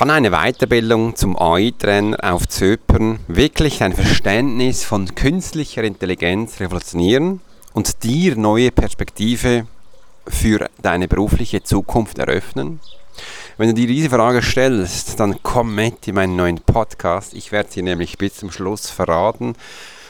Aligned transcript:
Kann 0.00 0.08
eine 0.08 0.30
Weiterbildung 0.30 1.14
zum 1.14 1.38
AI-Trainer 1.38 2.32
auf 2.32 2.48
Zypern 2.48 3.18
wirklich 3.28 3.80
dein 3.80 3.92
Verständnis 3.92 4.82
von 4.82 5.14
künstlicher 5.14 5.84
Intelligenz 5.84 6.58
revolutionieren 6.58 7.42
und 7.74 8.02
dir 8.02 8.34
neue 8.36 8.70
Perspektive 8.70 9.66
für 10.26 10.70
deine 10.80 11.06
berufliche 11.06 11.62
Zukunft 11.62 12.18
eröffnen? 12.18 12.80
Wenn 13.58 13.68
du 13.68 13.74
dir 13.74 13.88
diese 13.88 14.08
Frage 14.08 14.40
stellst, 14.40 15.20
dann 15.20 15.42
komm 15.42 15.74
mit 15.74 16.08
in 16.08 16.14
meinen 16.14 16.34
neuen 16.34 16.62
Podcast. 16.62 17.34
Ich 17.34 17.52
werde 17.52 17.70
sie 17.70 17.82
nämlich 17.82 18.16
bis 18.16 18.36
zum 18.36 18.50
Schluss 18.50 18.88
verraten 18.88 19.54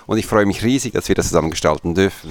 und 0.07 0.19
ich 0.19 0.27
freue 0.27 0.47
mich 0.47 0.63
riesig, 0.63 0.93
dass 0.93 1.09
wir 1.09 1.17
das 1.17 1.27
zusammen 1.27 1.51
gestalten 1.51 1.97
dürfen. 1.97 2.31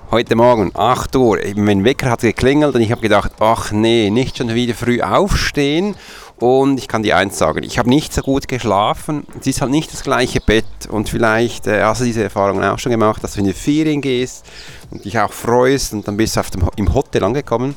heute 0.11 0.35
Morgen 0.35 0.71
8 0.75 1.15
Uhr. 1.15 1.39
Mein 1.55 1.85
Wecker 1.85 2.09
hat 2.09 2.19
geklingelt 2.19 2.75
und 2.75 2.81
ich 2.81 2.91
habe 2.91 2.99
gedacht, 2.99 3.31
ach 3.39 3.71
nee, 3.71 4.09
nicht 4.09 4.37
schon 4.37 4.53
wieder 4.53 4.73
früh 4.73 5.01
aufstehen. 5.01 5.95
Und 6.37 6.79
ich 6.79 6.89
kann 6.89 7.01
dir 7.01 7.15
eins 7.15 7.37
sagen, 7.37 7.63
ich 7.63 7.79
habe 7.79 7.87
nicht 7.87 8.13
so 8.13 8.21
gut 8.21 8.49
geschlafen. 8.49 9.25
Es 9.39 9.47
ist 9.47 9.61
halt 9.61 9.71
nicht 9.71 9.93
das 9.93 10.03
gleiche 10.03 10.41
Bett. 10.41 10.65
Und 10.89 11.07
vielleicht 11.07 11.65
äh, 11.67 11.81
hast 11.83 12.01
du 12.01 12.05
diese 12.05 12.23
Erfahrung 12.23 12.61
auch 12.61 12.77
schon 12.77 12.91
gemacht, 12.91 13.23
dass 13.23 13.33
du 13.33 13.39
in 13.39 13.45
die 13.45 13.53
Ferien 13.53 14.01
gehst 14.01 14.45
und 14.89 15.05
dich 15.05 15.17
auch 15.17 15.31
freust 15.31 15.93
und 15.93 16.05
dann 16.05 16.17
bist 16.17 16.35
du 16.35 16.41
auf 16.41 16.49
dem, 16.49 16.67
im 16.75 16.93
Hotel 16.93 17.23
angekommen 17.23 17.75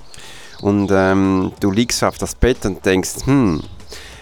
und 0.61 0.91
ähm, 0.93 1.53
du 1.61 1.71
liegst 1.71 2.03
auf 2.03 2.19
das 2.19 2.35
Bett 2.35 2.67
und 2.67 2.85
denkst, 2.85 3.27
hm, 3.27 3.62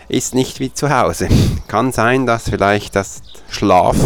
ist 0.08 0.34
nicht 0.34 0.60
wie 0.60 0.72
zu 0.72 0.90
Hause. 0.90 1.28
Kann 1.66 1.92
sein, 1.92 2.26
dass 2.26 2.50
vielleicht 2.50 2.94
das 2.94 3.22
Schlaf 3.48 3.96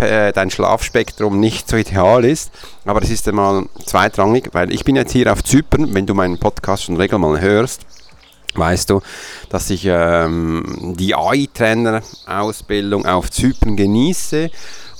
dein 0.00 0.50
Schlafspektrum 0.50 1.38
nicht 1.40 1.68
so 1.68 1.76
ideal 1.76 2.24
ist. 2.24 2.50
Aber 2.84 3.00
das 3.00 3.10
ist 3.10 3.28
einmal 3.28 3.66
zweitrangig, 3.84 4.50
weil 4.52 4.72
ich 4.72 4.84
bin 4.84 4.96
jetzt 4.96 5.12
hier 5.12 5.32
auf 5.32 5.44
Zypern, 5.44 5.94
wenn 5.94 6.06
du 6.06 6.14
meinen 6.14 6.38
Podcast 6.38 6.84
schon 6.84 6.96
regelmäßig 6.96 7.42
hörst, 7.42 7.86
weißt 8.54 8.90
du, 8.90 9.00
dass 9.48 9.70
ich 9.70 9.84
ähm, 9.86 10.94
die 10.98 11.14
AI-Trainer-Ausbildung 11.14 13.06
auf 13.06 13.30
Zypern 13.30 13.76
genieße. 13.76 14.50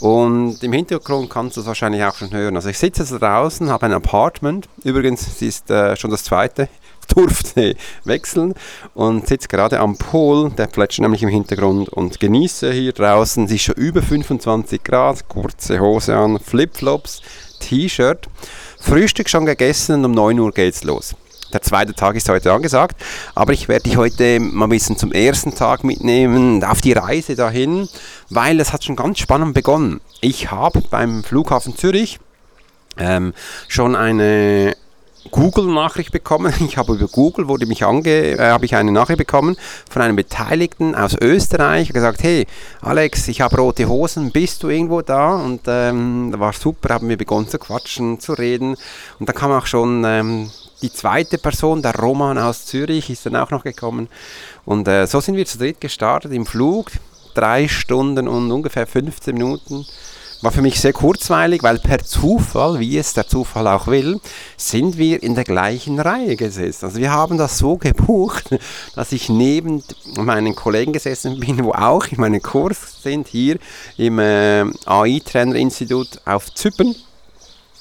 Und 0.01 0.62
im 0.62 0.73
Hintergrund 0.73 1.28
kannst 1.28 1.56
du 1.56 1.61
es 1.61 1.67
wahrscheinlich 1.67 2.03
auch 2.05 2.15
schon 2.15 2.31
hören. 2.31 2.56
Also 2.56 2.71
ich 2.71 2.78
sitze 2.78 3.03
jetzt 3.03 3.12
draußen, 3.12 3.69
habe 3.69 3.87
ein 3.87 3.93
Apartment. 3.93 4.67
Übrigens, 4.83 5.27
es 5.27 5.43
ist 5.43 5.71
äh, 5.71 5.95
schon 5.97 6.11
das 6.11 6.25
zweite 6.25 6.69
durfte 7.14 7.77
wechseln 8.05 8.55
und 8.94 9.27
sitze 9.27 9.48
gerade 9.48 9.81
am 9.81 9.97
Pool, 9.97 10.50
der 10.50 10.66
plätschert 10.66 11.03
nämlich 11.03 11.22
im 11.22 11.28
Hintergrund 11.28 11.88
und 11.88 12.21
genieße 12.21 12.72
hier 12.72 12.93
draußen. 12.93 13.44
Es 13.44 13.53
ist 13.53 13.62
schon 13.62 13.75
über 13.76 14.03
25 14.03 14.82
Grad, 14.82 15.28
kurze 15.28 15.81
Hose 15.81 16.16
an, 16.16 16.38
Flipflops, 16.38 17.22
T-Shirt. 17.60 18.28
Frühstück 18.81 19.28
schon 19.28 19.47
gegessen 19.47 19.97
und 19.97 20.04
um 20.06 20.12
9 20.12 20.38
Uhr 20.41 20.53
geht's 20.53 20.84
los. 20.84 21.15
Der 21.53 21.62
zweite 21.62 21.94
Tag 21.94 22.15
ist 22.15 22.28
heute 22.28 22.53
angesagt, 22.53 23.03
aber 23.34 23.53
ich 23.53 23.66
werde 23.66 23.82
dich 23.84 23.97
heute 23.97 24.38
mal 24.38 24.66
ein 24.66 24.70
bisschen 24.70 24.97
zum 24.97 25.10
ersten 25.10 25.53
Tag 25.54 25.82
mitnehmen, 25.82 26.62
auf 26.62 26.81
die 26.81 26.93
Reise 26.93 27.34
dahin, 27.34 27.88
weil 28.28 28.60
es 28.60 28.72
hat 28.72 28.84
schon 28.84 28.94
ganz 28.94 29.19
spannend 29.19 29.54
begonnen. 29.54 30.00
Ich 30.20 30.53
habe 30.53 30.81
beim 30.91 31.25
Flughafen 31.25 31.76
Zürich 31.76 32.20
ähm, 32.99 33.32
schon 33.66 33.97
eine 33.97 34.76
Google-Nachricht 35.31 36.12
bekommen. 36.12 36.53
Ich 36.60 36.76
habe 36.76 36.94
über 36.94 37.08
Google 37.08 37.48
wurde 37.48 37.66
mich 37.66 37.84
ange, 37.84 38.08
äh, 38.08 38.38
habe 38.38 38.64
ich 38.64 38.75
eine 38.75 38.92
Nachricht 38.92 39.19
bekommen 39.19 39.56
von 39.88 40.03
einem 40.03 40.16
Beteiligten 40.16 40.94
aus 40.94 41.16
Österreich, 41.20 41.92
gesagt, 41.92 42.22
hey 42.22 42.47
Alex, 42.81 43.28
ich 43.28 43.41
habe 43.41 43.56
rote 43.56 43.88
Hosen, 43.88 44.31
bist 44.31 44.62
du 44.62 44.69
irgendwo 44.69 45.03
da? 45.03 45.36
Und 45.36 45.62
ähm, 45.66 46.34
war 46.38 46.53
super, 46.53 46.94
haben 46.94 47.08
wir 47.08 47.16
begonnen 47.16 47.48
zu 47.48 47.58
quatschen, 47.58 48.20
zu 48.20 48.34
reden. 48.34 48.76
Und 49.19 49.28
dann 49.28 49.36
kam 49.36 49.50
auch 49.53 49.66
schon 49.66 50.04
ähm, 50.06 50.50
die 50.82 50.92
zweite 50.92 51.38
Person, 51.38 51.82
der 51.82 51.94
Roman 51.94 52.38
aus 52.38 52.66
Zürich, 52.66 53.10
ist 53.10 53.26
dann 53.26 53.37
auch 53.37 53.50
noch 53.50 53.64
gekommen. 53.64 54.08
Und 54.64 54.88
äh, 54.88 55.06
so 55.06 55.20
sind 55.20 55.37
wir 55.37 55.47
zu 55.47 55.58
dritt 55.58 55.81
gestartet 55.81 56.32
im 56.32 56.47
Flug, 56.47 56.91
drei 57.34 57.69
Stunden 57.69 58.28
und 58.28 58.50
ungefähr 58.50 58.87
15 58.87 59.34
Minuten 59.34 59.84
war 60.43 60.53
für 60.53 60.62
mich 60.62 60.81
sehr 60.81 60.93
kurzweilig, 60.93 61.62
weil 61.62 61.78
per 61.78 61.99
Zufall, 61.99 62.81
wie 62.81 62.97
es 62.99 63.12
der 63.12 63.27
Zufall 63.27 63.67
auch 63.67 63.87
will, 63.87 64.21
sind 64.56 64.97
wir 64.97 65.23
in 65.23 65.34
der 65.34 65.45
gleichen 65.45 66.01
Reihe 66.01 66.37
gesessen. 66.37 66.87
Also 66.87 66.99
wir 66.99 67.12
haben 67.12 67.37
das 67.37 67.59
so 67.59 67.77
gebucht, 67.77 68.50
dass 68.95 69.12
ich 69.12 69.29
neben 69.29 69.83
meinen 70.17 70.55
Kollegen 70.55 70.93
gesessen 70.93 71.39
bin, 71.41 71.62
wo 71.65 71.73
auch 71.73 72.06
in 72.06 72.21
meinem 72.21 72.41
Kurs 72.41 73.03
sind, 73.03 73.29
hier 73.29 73.59
im 73.97 74.19
äh, 74.19 74.65
AI-Trainer-Institut 74.87 76.21
auf 76.25 76.53
Zypern 76.55 76.95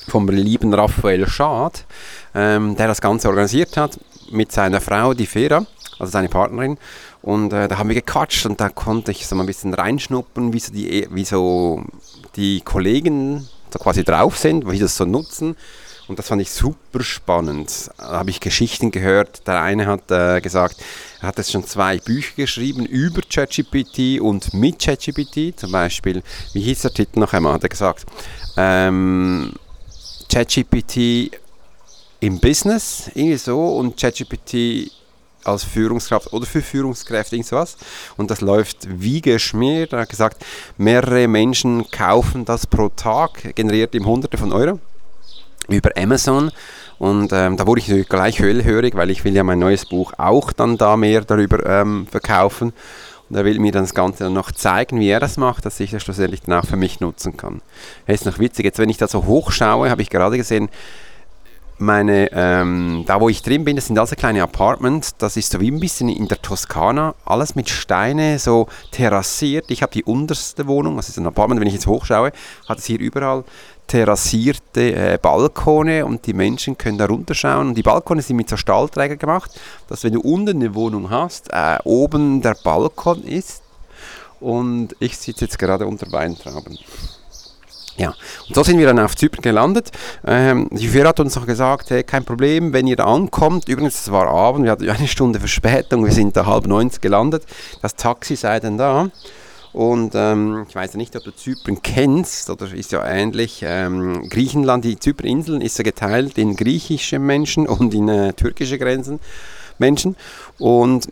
vom 0.07 0.27
lieben 0.27 0.73
Raphael 0.73 1.27
Schad, 1.27 1.85
ähm, 2.33 2.75
der 2.75 2.87
das 2.87 2.99
Ganze 2.99 3.29
organisiert 3.29 3.77
hat 3.77 3.99
mit 4.31 4.51
seiner 4.51 4.81
Frau, 4.81 5.13
die 5.13 5.27
Fera, 5.27 5.65
also 5.97 6.11
seine 6.11 6.29
Partnerin. 6.29 6.77
Und 7.21 7.53
äh, 7.53 7.67
da 7.67 7.77
haben 7.77 7.89
wir 7.89 7.95
gequatscht 7.95 8.45
und 8.45 8.59
da 8.61 8.69
konnte 8.69 9.11
ich 9.11 9.27
so 9.27 9.35
mal 9.35 9.43
ein 9.43 9.47
bisschen 9.47 9.73
reinschnuppern, 9.73 10.53
wie 10.53 10.59
so 10.59 10.71
die, 10.71 11.07
wie 11.11 11.25
so 11.25 11.83
die 12.35 12.61
Kollegen 12.61 13.47
so 13.71 13.79
quasi 13.79 14.03
drauf 14.03 14.37
sind, 14.37 14.69
wie 14.69 14.77
sie 14.77 14.83
das 14.83 14.97
so 14.97 15.05
nutzen. 15.05 15.55
Und 16.07 16.17
das 16.17 16.27
fand 16.27 16.41
ich 16.41 16.49
super 16.49 17.03
spannend. 17.03 17.91
Da 17.97 18.13
habe 18.13 18.31
ich 18.31 18.39
Geschichten 18.39 18.89
gehört. 18.89 19.45
Der 19.45 19.61
eine 19.61 19.85
hat 19.85 20.09
äh, 20.09 20.41
gesagt, 20.41 20.77
er 21.21 21.27
hat 21.27 21.37
jetzt 21.37 21.51
schon 21.51 21.63
zwei 21.67 21.99
Bücher 21.99 22.33
geschrieben 22.35 22.87
über 22.87 23.21
ChatGPT 23.21 24.19
und 24.19 24.55
mit 24.55 24.79
ChatGPT. 24.79 25.59
Zum 25.59 25.71
Beispiel, 25.71 26.23
wie 26.53 26.61
hieß 26.61 26.81
der 26.81 26.93
Titel 26.93 27.19
noch 27.19 27.33
einmal? 27.33 27.53
Hat 27.53 27.63
er 27.63 27.69
gesagt, 27.69 28.07
ähm, 28.57 29.53
ChatGPT 30.31 31.31
im 32.21 32.39
Business, 32.39 33.11
irgendwie 33.13 33.37
so, 33.37 33.77
und 33.77 33.95
ChatGPT 33.95 34.91
als 35.43 35.63
Führungskraft 35.63 36.33
oder 36.33 36.45
für 36.45 36.61
Führungskräfte 36.61 37.35
irgendwas. 37.35 37.77
Und 38.17 38.31
das 38.31 38.41
läuft 38.41 38.87
wie 38.89 39.21
geschmiert. 39.21 39.93
Er 39.93 40.01
hat 40.01 40.09
gesagt, 40.09 40.45
mehrere 40.77 41.27
Menschen 41.27 41.89
kaufen 41.91 42.45
das 42.45 42.67
pro 42.67 42.89
Tag, 42.89 43.55
generiert 43.55 43.95
ihm 43.95 44.05
Hunderte 44.05 44.37
von 44.37 44.51
Euro 44.51 44.79
über 45.67 45.91
Amazon. 45.97 46.51
Und 46.97 47.31
ähm, 47.31 47.55
da 47.55 47.65
wurde 47.65 47.79
ich 47.79 47.87
natürlich 47.87 48.09
gleich 48.09 48.39
hellhörig, 48.39 48.95
weil 48.95 49.09
ich 49.09 49.23
will 49.23 49.33
ja 49.33 49.43
mein 49.43 49.59
neues 49.59 49.85
Buch 49.85 50.13
auch 50.17 50.51
dann 50.51 50.77
da 50.77 50.97
mehr 50.97 51.21
darüber 51.21 51.65
ähm, 51.65 52.07
verkaufen. 52.07 52.73
Und 53.29 53.35
er 53.35 53.45
will 53.45 53.59
mir 53.59 53.71
dann 53.71 53.83
das 53.83 53.93
Ganze 53.93 54.25
dann 54.25 54.33
noch 54.33 54.51
zeigen, 54.51 54.99
wie 54.99 55.09
er 55.09 55.19
das 55.19 55.37
macht, 55.37 55.65
dass 55.65 55.79
ich 55.79 55.91
das 55.91 56.03
schlussendlich 56.03 56.41
dann 56.41 56.59
auch 56.59 56.65
für 56.65 56.75
mich 56.75 56.99
nutzen 56.99 57.37
kann. 57.37 57.61
Es 58.05 58.21
ist 58.21 58.25
noch 58.25 58.39
witzig, 58.39 58.65
jetzt 58.65 58.79
wenn 58.79 58.89
ich 58.89 58.97
da 58.97 59.07
so 59.07 59.25
hochschaue, 59.25 59.89
habe 59.89 60.01
ich 60.01 60.09
gerade 60.09 60.35
gesehen, 60.35 60.69
meine, 61.79 62.31
ähm, 62.31 63.03
da 63.05 63.19
wo 63.19 63.29
ich 63.29 63.41
drin 63.41 63.63
bin, 63.63 63.75
das 63.75 63.87
sind 63.87 63.97
also 63.97 64.15
kleine 64.15 64.43
Apartments, 64.43 65.15
das 65.17 65.37
ist 65.37 65.51
so 65.51 65.59
wie 65.59 65.71
ein 65.71 65.79
bisschen 65.79 66.09
in 66.09 66.27
der 66.27 66.41
Toskana, 66.41 67.15
alles 67.25 67.55
mit 67.55 67.69
Steine, 67.69 68.39
so 68.39 68.67
terrassiert. 68.91 69.71
Ich 69.71 69.81
habe 69.81 69.91
die 69.91 70.03
unterste 70.03 70.67
Wohnung, 70.67 70.97
das 70.97 71.09
ist 71.09 71.17
ein 71.17 71.27
Apartment, 71.27 71.61
wenn 71.61 71.67
ich 71.67 71.73
jetzt 71.73 71.87
hochschaue, 71.87 72.31
hat 72.67 72.77
es 72.77 72.85
hier 72.85 72.99
überall 72.99 73.43
terrassierte 73.89 74.93
äh, 74.93 75.19
Balkone 75.19 76.05
und 76.05 76.25
die 76.27 76.33
Menschen 76.33 76.77
können 76.77 76.97
da 76.97 77.07
runterschauen. 77.07 77.69
Und 77.69 77.75
die 77.75 77.81
Balkone 77.81 78.21
sind 78.21 78.37
mit 78.37 78.47
so 78.47 78.55
Stahlträger 78.55 79.17
gemacht, 79.17 79.59
dass 79.87 80.03
wenn 80.03 80.13
du 80.13 80.21
unten 80.21 80.57
eine 80.57 80.75
Wohnung 80.75 81.09
hast, 81.09 81.51
äh, 81.51 81.77
oben 81.83 82.41
der 82.41 82.55
Balkon 82.63 83.23
ist. 83.23 83.63
Und 84.39 84.95
ich 84.99 85.17
sitze 85.17 85.45
jetzt 85.45 85.59
gerade 85.59 85.87
unter 85.87 86.09
Weintrauben. 86.11 86.77
Ja, 87.99 88.15
und 88.47 88.55
so 88.55 88.63
sind 88.63 88.79
wir 88.79 88.87
dann 88.87 88.97
auf 88.97 89.17
Zypern 89.17 89.41
gelandet. 89.41 89.91
Ähm, 90.25 90.69
die 90.71 90.87
Führer 90.87 91.09
hat 91.09 91.19
uns 91.19 91.35
noch 91.35 91.45
gesagt, 91.45 91.89
hey, 91.89 92.01
kein 92.01 92.23
Problem, 92.23 92.71
wenn 92.71 92.87
ihr 92.87 92.95
da 92.95 93.03
ankommt. 93.03 93.67
Übrigens, 93.67 93.99
es 93.99 94.09
war 94.09 94.27
Abend, 94.27 94.63
wir 94.63 94.71
hatten 94.71 94.89
eine 94.89 95.07
Stunde 95.07 95.37
Verspätung, 95.37 96.05
wir 96.05 96.13
sind 96.13 96.37
da 96.37 96.45
halb 96.45 96.65
neun 96.65 96.89
gelandet. 97.01 97.43
Das 97.81 97.95
Taxi 97.95 98.37
sei 98.37 98.61
dann 98.61 98.77
da. 98.77 99.09
Und 99.73 100.13
ähm, 100.15 100.65
ich 100.69 100.75
weiß 100.75 100.93
ja 100.93 100.97
nicht, 100.97 101.13
ob 101.17 101.25
du 101.25 101.35
Zypern 101.35 101.81
kennst, 101.83 102.49
oder 102.49 102.73
ist 102.73 102.93
ja 102.93 103.05
ähnlich. 103.05 103.63
Ähm, 103.65 104.29
Griechenland, 104.29 104.85
die 104.85 104.97
Zyperninseln, 104.97 105.59
ist 105.59 105.77
ja 105.77 105.83
geteilt 105.83 106.37
in 106.37 106.55
griechische 106.55 107.19
Menschen 107.19 107.67
und 107.67 107.93
in 107.93 108.07
äh, 108.07 108.31
türkische 108.31 108.79
Grenzen 108.79 109.19
Menschen. 109.77 110.15
Und 110.57 111.09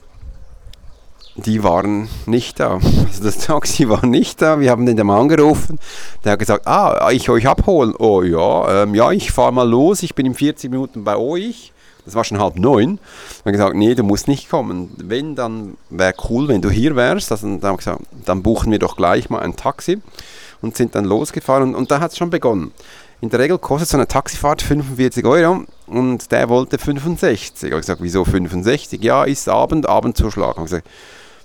die 1.38 1.64
waren 1.64 2.10
nicht 2.26 2.60
da. 2.60 2.76
Also 2.76 3.24
das 3.24 3.38
Taxi 3.40 3.88
war 3.88 4.06
nicht 4.06 4.42
da. 4.42 4.60
Wir 4.60 4.72
haben 4.72 4.86
den 4.86 4.98
Mann 5.06 5.22
angerufen. 5.22 5.80
Der 6.24 6.34
hat 6.34 6.40
gesagt, 6.40 6.68
ah, 6.68 7.10
ich 7.12 7.30
euch 7.30 7.48
abholen. 7.48 7.94
Oh 7.98 8.24
ja, 8.24 8.84
ähm, 8.84 8.96
ja, 8.96 9.12
ich 9.12 9.32
fahre 9.32 9.54
mal 9.54 9.68
los. 9.68 10.04
Ich 10.04 10.16
bin 10.16 10.26
in 10.26 10.34
40 10.34 10.72
Minuten 10.72 11.04
bei 11.04 11.16
euch. 11.16 11.74
Das 12.06 12.16
war 12.16 12.24
schon 12.24 12.40
halb 12.40 12.58
neun. 12.58 13.00
Dann 13.44 13.54
gesagt, 13.54 13.76
nee, 13.76 13.94
du 13.94 14.04
musst 14.04 14.28
nicht 14.28 14.50
kommen. 14.50 14.96
Wenn, 14.98 15.36
dann 15.36 15.78
wäre 15.90 16.14
cool, 16.30 16.48
wenn 16.48 16.62
du 16.62 16.70
hier 16.70 16.96
wärst. 16.96 17.32
Also, 17.32 17.46
dann 17.48 17.62
haben 17.62 17.74
wir 17.74 17.78
gesagt, 17.78 18.02
dann 18.26 18.42
buchen 18.42 18.72
wir 18.72 18.80
doch 18.80 18.96
gleich 18.96 19.30
mal 19.30 19.40
ein 19.40 19.56
Taxi 19.56 20.02
und 20.62 20.78
sind 20.78 20.96
dann 20.96 21.06
losgefahren. 21.06 21.64
Und, 21.64 21.76
und 21.76 21.92
da 21.92 22.00
hat 22.00 22.12
es 22.12 22.18
schon 22.18 22.30
begonnen. 22.30 22.72
In 23.20 23.30
der 23.30 23.40
Regel 23.40 23.58
kostet 23.58 23.90
so 23.90 23.98
eine 23.98 24.08
Taxifahrt 24.08 24.62
45 24.62 25.26
Euro 25.26 25.66
und 25.88 26.32
der 26.32 26.50
wollte 26.50 26.78
65. 26.78 27.64
Ich 27.64 27.72
habe 27.72 27.82
gesagt, 27.82 28.02
wieso 28.02 28.24
65? 28.24 29.04
Ja, 29.04 29.24
ist 29.24 29.50
Abend, 29.50 29.90
Abendzuschlag. 29.90 30.52
Ich 30.52 30.58
habe 30.58 30.66
gesagt, 30.66 30.88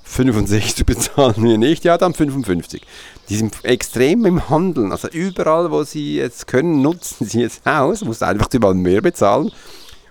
65 0.05 0.85
bezahlen 0.87 1.43
wir 1.43 1.59
nicht, 1.59 1.85
ja, 1.85 1.97
dann 1.99 2.15
55. 2.15 2.83
Die 3.29 3.37
sind 3.37 3.65
extrem 3.65 4.27
im 4.27 4.49
Handeln. 4.49 4.93
Also 4.93 5.09
überall, 5.09 5.71
wo 5.71 5.85
sie 5.85 6.17
jetzt 6.17 6.47
können, 6.47 6.83
nutzen 6.83 7.27
sie 7.27 7.43
es 7.43 7.61
aus. 7.65 8.05
Muss 8.05 8.23
einfach 8.23 8.49
überall 8.53 8.75
mehr 8.75 9.01
bezahlen. 9.01 9.51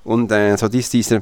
Und 0.03 0.31
äh, 0.31 0.57
so 0.57 0.67
ist 0.67 0.93
dieser 0.93 1.21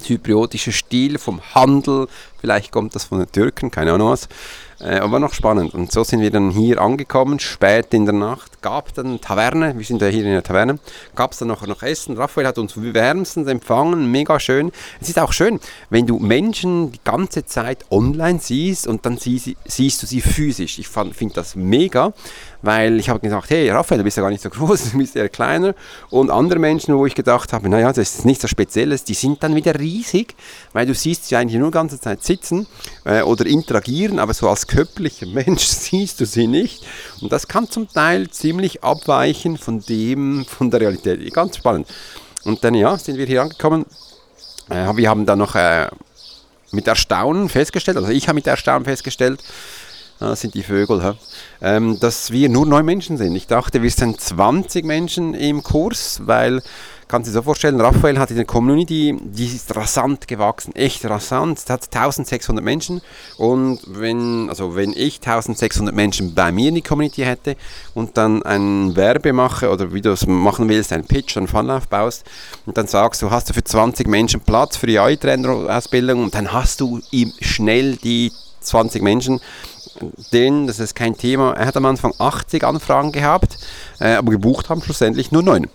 zypriotische 0.00 0.72
Stil 0.72 1.18
vom 1.18 1.40
Handel, 1.54 2.06
vielleicht 2.40 2.72
kommt 2.72 2.94
das 2.94 3.04
von 3.04 3.18
den 3.18 3.30
Türken, 3.30 3.70
keine 3.70 3.92
Ahnung 3.92 4.10
was, 4.10 4.28
äh, 4.80 4.98
aber 4.98 5.18
noch 5.20 5.34
spannend. 5.34 5.74
Und 5.74 5.92
so 5.92 6.04
sind 6.04 6.20
wir 6.20 6.30
dann 6.30 6.50
hier 6.50 6.80
angekommen, 6.80 7.38
spät 7.38 7.92
in 7.92 8.06
der 8.06 8.14
Nacht, 8.14 8.62
gab 8.62 8.94
dann 8.94 9.20
Taverne, 9.20 9.76
wir 9.76 9.84
sind 9.84 10.00
ja 10.00 10.08
hier 10.08 10.24
in 10.24 10.32
der 10.32 10.42
Taverne, 10.42 10.78
gab 11.14 11.32
es 11.32 11.38
dann 11.38 11.48
noch, 11.48 11.66
noch 11.66 11.82
Essen. 11.82 12.16
Raphael 12.16 12.46
hat 12.46 12.58
uns 12.58 12.72
wärmstens 12.76 13.46
empfangen, 13.46 14.10
mega 14.10 14.40
schön. 14.40 14.72
Es 15.00 15.08
ist 15.08 15.18
auch 15.18 15.32
schön, 15.32 15.60
wenn 15.90 16.06
du 16.06 16.18
Menschen 16.18 16.92
die 16.92 17.00
ganze 17.04 17.44
Zeit 17.44 17.84
online 17.90 18.38
siehst 18.40 18.86
und 18.86 19.04
dann 19.04 19.18
sie, 19.18 19.56
siehst 19.66 20.02
du 20.02 20.06
sie 20.06 20.22
physisch. 20.22 20.78
Ich 20.78 20.88
finde 20.88 21.34
das 21.34 21.56
mega, 21.56 22.14
weil 22.62 22.98
ich 22.98 23.10
habe 23.10 23.20
gesagt, 23.20 23.50
hey 23.50 23.70
Raphael, 23.70 23.98
du 23.98 24.04
bist 24.04 24.16
ja 24.16 24.22
gar 24.22 24.30
nicht 24.30 24.42
so 24.42 24.50
groß, 24.50 24.92
du 24.92 24.98
bist 24.98 25.14
eher 25.14 25.28
kleiner. 25.28 25.74
Und 26.08 26.30
andere 26.30 26.58
Menschen, 26.58 26.96
wo 26.96 27.04
ich 27.04 27.14
gedacht 27.14 27.52
habe, 27.52 27.68
naja, 27.68 27.88
das 27.88 27.98
ist 28.16 28.24
nichts 28.24 28.42
so 28.42 28.48
Spezielles, 28.48 29.04
die 29.04 29.14
sind 29.14 29.42
dann 29.42 29.54
wieder 29.54 29.78
riesig, 29.78 30.34
weil 30.72 30.86
du 30.86 30.94
siehst 30.94 31.28
sie 31.28 31.36
eigentlich 31.36 31.58
nur 31.58 31.68
die 31.68 31.74
ganze 31.74 32.00
Zeit 32.00 32.22
sitzen 32.30 32.66
äh, 33.04 33.22
oder 33.22 33.44
interagieren, 33.46 34.20
aber 34.20 34.34
so 34.34 34.48
als 34.48 34.66
körperlicher 34.68 35.26
Mensch 35.40 35.64
siehst 35.64 36.20
du 36.20 36.26
sie 36.26 36.46
nicht. 36.46 36.86
Und 37.20 37.32
das 37.32 37.48
kann 37.48 37.68
zum 37.68 37.88
Teil 37.88 38.30
ziemlich 38.30 38.84
abweichen 38.84 39.58
von 39.58 39.80
dem, 39.80 40.44
von 40.44 40.70
der 40.70 40.80
Realität. 40.80 41.32
Ganz 41.32 41.56
spannend. 41.56 41.88
Und 42.44 42.62
dann, 42.62 42.74
ja, 42.74 42.96
sind 42.96 43.18
wir 43.18 43.26
hier 43.26 43.42
angekommen. 43.42 43.84
Äh, 44.68 44.96
wir 44.96 45.08
haben 45.08 45.26
dann 45.26 45.38
noch 45.38 45.56
äh, 45.56 45.88
mit 46.70 46.86
Erstaunen 46.86 47.48
festgestellt, 47.48 47.96
also 47.96 48.10
ich 48.10 48.28
habe 48.28 48.36
mit 48.36 48.46
Erstaunen 48.46 48.84
festgestellt, 48.84 49.42
das 50.20 50.42
sind 50.42 50.52
die 50.54 50.62
Vögel, 50.62 51.16
ähm, 51.62 51.98
dass 51.98 52.30
wir 52.30 52.50
nur 52.50 52.66
neun 52.66 52.84
Menschen 52.84 53.16
sind. 53.16 53.34
Ich 53.34 53.46
dachte, 53.46 53.82
wir 53.82 53.90
sind 53.90 54.20
20 54.20 54.84
Menschen 54.84 55.32
im 55.32 55.62
Kurs, 55.62 56.20
weil 56.24 56.62
kannst 57.10 57.26
du 57.26 57.32
dir 57.32 57.38
so 57.38 57.42
vorstellen, 57.42 57.80
Raphael 57.80 58.18
hat 58.20 58.30
eine 58.30 58.44
Community, 58.44 59.18
die 59.20 59.46
ist 59.46 59.74
rasant 59.74 60.28
gewachsen, 60.28 60.74
echt 60.76 61.04
rasant. 61.04 61.58
Es 61.58 61.68
hat 61.68 61.92
1600 61.92 62.64
Menschen 62.64 63.02
und 63.36 63.80
wenn, 63.86 64.48
also 64.48 64.76
wenn 64.76 64.92
ich 64.92 65.16
1600 65.16 65.94
Menschen 65.94 66.34
bei 66.34 66.52
mir 66.52 66.68
in 66.68 66.76
die 66.76 66.82
Community 66.82 67.22
hätte 67.22 67.56
und 67.94 68.16
dann 68.16 68.44
ein 68.44 68.94
Werbe 68.94 69.32
mache 69.32 69.70
oder 69.70 69.92
wie 69.92 70.00
du 70.00 70.12
es 70.12 70.24
machen 70.26 70.68
willst, 70.68 70.92
einen 70.92 71.04
Pitch, 71.04 71.36
einen 71.36 71.48
Funnel 71.48 71.72
aufbaust 71.72 72.24
und 72.64 72.78
dann 72.78 72.86
sagst 72.86 73.22
du, 73.22 73.30
hast 73.30 73.50
du 73.50 73.54
für 73.54 73.64
20 73.64 74.06
Menschen 74.06 74.40
Platz 74.40 74.76
für 74.76 74.86
die 74.86 75.00
AI-Trainer-Ausbildung 75.00 76.22
und 76.22 76.34
dann 76.34 76.52
hast 76.52 76.80
du 76.80 77.00
ihm 77.10 77.32
schnell 77.40 77.96
die 77.96 78.30
20 78.60 79.02
Menschen, 79.02 79.40
den, 80.32 80.68
das 80.68 80.78
ist 80.78 80.94
kein 80.94 81.16
Thema, 81.16 81.54
er 81.54 81.66
hat 81.66 81.76
am 81.76 81.86
Anfang 81.86 82.14
80 82.18 82.62
Anfragen 82.62 83.10
gehabt, 83.10 83.58
äh, 83.98 84.14
aber 84.14 84.30
gebucht 84.30 84.68
haben 84.68 84.80
schlussendlich 84.80 85.32
nur 85.32 85.42
9 85.42 85.66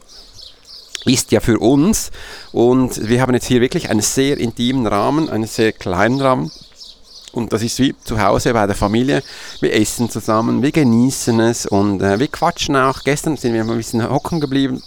ist 1.06 1.32
ja 1.32 1.40
für 1.40 1.60
uns. 1.60 2.12
Und 2.52 3.08
wir 3.08 3.22
haben 3.22 3.34
jetzt 3.34 3.48
hier 3.48 3.62
wirklich 3.62 3.90
einen 3.90 4.02
sehr 4.02 4.38
intimen 4.38 4.88
Rahmen, 4.88 5.30
einen 5.30 5.48
sehr 5.48 5.72
kleinen 5.72 6.22
Rahmen. 6.22 6.52
Und 7.32 7.52
das 7.52 7.64
ist 7.64 7.80
wie 7.80 7.94
zu 8.04 8.22
Hause 8.22 8.54
bei 8.54 8.66
der 8.66 8.76
Familie. 8.76 9.22
Wir 9.60 9.74
essen 9.74 10.10
zusammen, 10.10 10.62
wir 10.62 10.72
genießen 10.72 11.40
es 11.42 11.66
und 11.66 12.02
äh, 12.02 12.18
wir 12.18 12.30
quatschen 12.30 12.78
auch. 12.78 13.04
Gestern 13.04 13.36
sind 13.36 13.54
wir 13.54 13.62
ein 13.62 13.78
bisschen 13.78 14.10
hocken 14.10 14.40
geblieben 14.40 14.82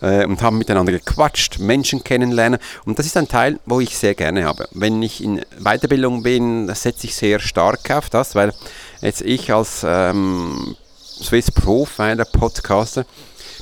äh, 0.00 0.24
und 0.24 0.40
haben 0.40 0.58
miteinander 0.58 0.92
gequatscht, 0.92 1.58
Menschen 1.58 2.04
kennenlernen. 2.04 2.60
Und 2.84 3.00
das 3.00 3.06
ist 3.06 3.16
ein 3.16 3.26
Teil, 3.26 3.58
wo 3.66 3.80
ich 3.80 3.96
sehr 3.96 4.14
gerne 4.14 4.44
habe. 4.44 4.68
Wenn 4.72 5.02
ich 5.02 5.22
in 5.22 5.42
Weiterbildung 5.58 6.22
bin, 6.22 6.72
setze 6.74 7.06
ich 7.08 7.16
sehr 7.16 7.40
stark 7.40 7.90
auf 7.90 8.08
das, 8.08 8.36
weil 8.36 8.54
jetzt 9.00 9.22
ich 9.22 9.52
als 9.52 9.84
ähm, 9.84 10.76
Swiss 11.20 11.50
Profiler, 11.50 12.24
Podcaster, 12.24 13.04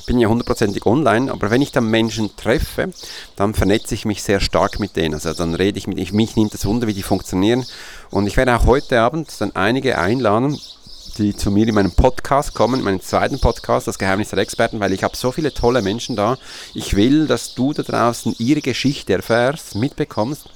bin 0.07 0.19
ja 0.19 0.27
hundertprozentig 0.27 0.87
online, 0.87 1.31
aber 1.31 1.51
wenn 1.51 1.61
ich 1.61 1.71
dann 1.71 1.91
Menschen 1.91 2.35
treffe, 2.35 2.91
dann 3.35 3.53
vernetze 3.53 3.93
ich 3.93 4.05
mich 4.05 4.23
sehr 4.23 4.39
stark 4.39 4.79
mit 4.79 4.95
denen. 4.95 5.13
Also 5.13 5.33
dann 5.33 5.53
rede 5.53 5.77
ich 5.77 5.85
mit 5.85 5.99
ihnen, 5.99 6.15
mich 6.15 6.35
nimmt 6.35 6.55
das 6.55 6.65
Wunder, 6.65 6.87
wie 6.87 6.93
die 6.93 7.03
funktionieren. 7.03 7.65
Und 8.09 8.25
ich 8.25 8.37
werde 8.37 8.55
auch 8.55 8.65
heute 8.65 8.99
Abend 8.99 9.29
dann 9.39 9.55
einige 9.55 9.99
einladen, 9.99 10.59
die 11.17 11.35
zu 11.35 11.51
mir 11.51 11.67
in 11.67 11.75
meinem 11.75 11.91
Podcast 11.91 12.53
kommen, 12.53 12.79
in 12.79 12.85
meinem 12.85 13.01
zweiten 13.01 13.39
Podcast, 13.39 13.87
das 13.87 13.99
Geheimnis 13.99 14.29
der 14.29 14.39
Experten, 14.39 14.79
weil 14.79 14.93
ich 14.93 15.03
habe 15.03 15.15
so 15.15 15.31
viele 15.31 15.53
tolle 15.53 15.81
Menschen 15.81 16.15
da. 16.15 16.37
Ich 16.73 16.95
will, 16.95 17.27
dass 17.27 17.53
du 17.53 17.73
da 17.73 17.83
draußen 17.83 18.35
ihre 18.39 18.61
Geschichte 18.61 19.13
erfährst, 19.13 19.75
mitbekommst 19.75 20.49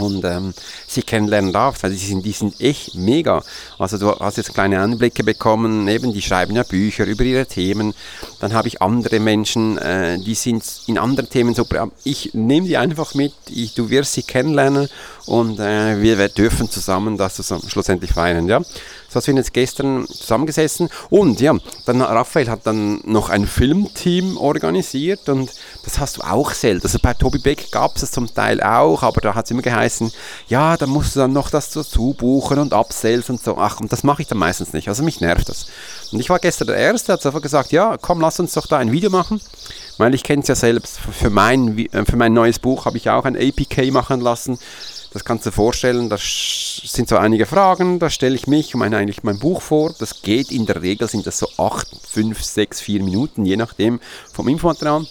und 0.00 0.24
ähm, 0.24 0.54
sie 0.86 1.02
kennenlernen 1.02 1.52
darfst, 1.52 1.82
weil 1.82 1.92
die 1.92 1.96
sind, 1.96 2.24
die 2.24 2.32
sind 2.32 2.60
echt 2.60 2.94
mega. 2.94 3.42
Also 3.78 3.98
du 3.98 4.10
hast 4.18 4.36
jetzt 4.36 4.54
kleine 4.54 4.80
Einblicke 4.80 5.24
bekommen, 5.24 5.88
eben 5.88 6.12
die 6.12 6.22
schreiben 6.22 6.56
ja 6.56 6.62
Bücher 6.62 7.04
über 7.06 7.24
ihre 7.24 7.46
Themen. 7.46 7.94
Dann 8.40 8.52
habe 8.52 8.68
ich 8.68 8.82
andere 8.82 9.20
Menschen, 9.20 9.78
äh, 9.78 10.18
die 10.18 10.34
sind 10.34 10.64
in 10.86 10.98
anderen 10.98 11.30
Themen 11.30 11.54
super. 11.54 11.90
Ich 12.04 12.34
nehme 12.34 12.66
die 12.66 12.76
einfach 12.76 13.14
mit, 13.14 13.32
ich, 13.48 13.74
du 13.74 13.90
wirst 13.90 14.14
sie 14.14 14.22
kennenlernen 14.22 14.88
und 15.26 15.60
äh, 15.60 16.00
wir, 16.02 16.18
wir 16.18 16.28
dürfen 16.28 16.68
zusammen 16.68 17.16
das 17.16 17.52
schlussendlich 17.68 18.12
feiern. 18.12 18.48
Ja? 18.48 18.60
So 19.08 19.20
sind 19.20 19.36
jetzt 19.36 19.52
gestern 19.52 20.06
zusammengesessen 20.06 20.88
und 21.08 21.40
ja, 21.40 21.56
dann 21.84 22.00
Raphael 22.00 22.48
hat 22.48 22.66
dann 22.66 23.00
noch 23.04 23.28
ein 23.28 23.46
Filmteam 23.46 24.36
organisiert 24.36 25.28
und 25.28 25.50
das 25.84 25.98
hast 25.98 26.18
du 26.18 26.22
auch 26.22 26.52
selten. 26.52 26.84
Also 26.84 26.98
bei 27.00 27.14
Tobi 27.14 27.38
Beck 27.38 27.70
gab 27.70 27.94
es 27.94 28.02
das 28.02 28.12
zum 28.12 28.32
Teil 28.32 28.62
auch, 28.62 29.02
aber 29.02 29.20
da 29.20 29.34
hat 29.34 29.46
es 29.46 29.50
immer 29.50 29.62
geheißen, 29.62 30.12
ja, 30.48 30.76
da 30.76 30.86
musst 30.86 31.16
du 31.16 31.20
dann 31.20 31.32
noch 31.32 31.50
das 31.50 31.70
dazu 31.70 32.14
buchen 32.16 32.58
und 32.58 32.72
Upsells 32.72 33.30
und 33.30 33.42
so. 33.42 33.56
Ach, 33.58 33.80
und 33.80 33.92
das 33.92 34.04
mache 34.04 34.22
ich 34.22 34.28
dann 34.28 34.38
meistens 34.38 34.72
nicht. 34.72 34.88
Also 34.88 35.02
mich 35.02 35.20
nervt 35.20 35.48
das. 35.48 35.66
Und 36.12 36.20
ich 36.20 36.30
war 36.30 36.38
gestern 36.38 36.68
der 36.68 36.76
Erste, 36.76 37.12
hat 37.12 37.24
einfach 37.24 37.42
gesagt, 37.42 37.72
ja, 37.72 37.96
komm, 38.00 38.20
lass 38.20 38.40
uns 38.40 38.52
doch 38.52 38.66
da 38.66 38.78
ein 38.78 38.92
Video 38.92 39.10
machen. 39.10 39.40
Weil 39.98 40.14
ich 40.14 40.22
kenne 40.22 40.42
es 40.42 40.48
ja 40.48 40.54
selbst, 40.54 40.98
für 40.98 41.30
mein, 41.30 41.78
äh, 41.78 42.04
für 42.04 42.16
mein 42.16 42.32
neues 42.32 42.58
Buch 42.58 42.86
habe 42.86 42.96
ich 42.96 43.10
auch 43.10 43.24
ein 43.24 43.36
APK 43.36 43.90
machen 43.90 44.20
lassen. 44.20 44.58
Das 45.12 45.24
kannst 45.24 45.44
du 45.44 45.50
dir 45.50 45.56
vorstellen, 45.56 46.08
das 46.08 46.22
sind 46.84 47.08
so 47.08 47.16
einige 47.16 47.44
Fragen, 47.44 47.98
da 47.98 48.10
stelle 48.10 48.36
ich 48.36 48.46
mich 48.46 48.74
und 48.74 48.78
meine 48.78 48.96
eigentlich 48.96 49.24
mein 49.24 49.40
Buch 49.40 49.60
vor. 49.60 49.92
Das 49.98 50.22
geht 50.22 50.52
in 50.52 50.66
der 50.66 50.82
Regel, 50.82 51.08
sind 51.08 51.26
das 51.26 51.38
so 51.38 51.48
8, 51.58 51.88
5, 52.08 52.40
6, 52.42 52.80
4 52.80 53.02
Minuten, 53.02 53.44
je 53.44 53.56
nachdem 53.56 53.98
vom 54.32 54.46
Infomaterial. 54.46 55.06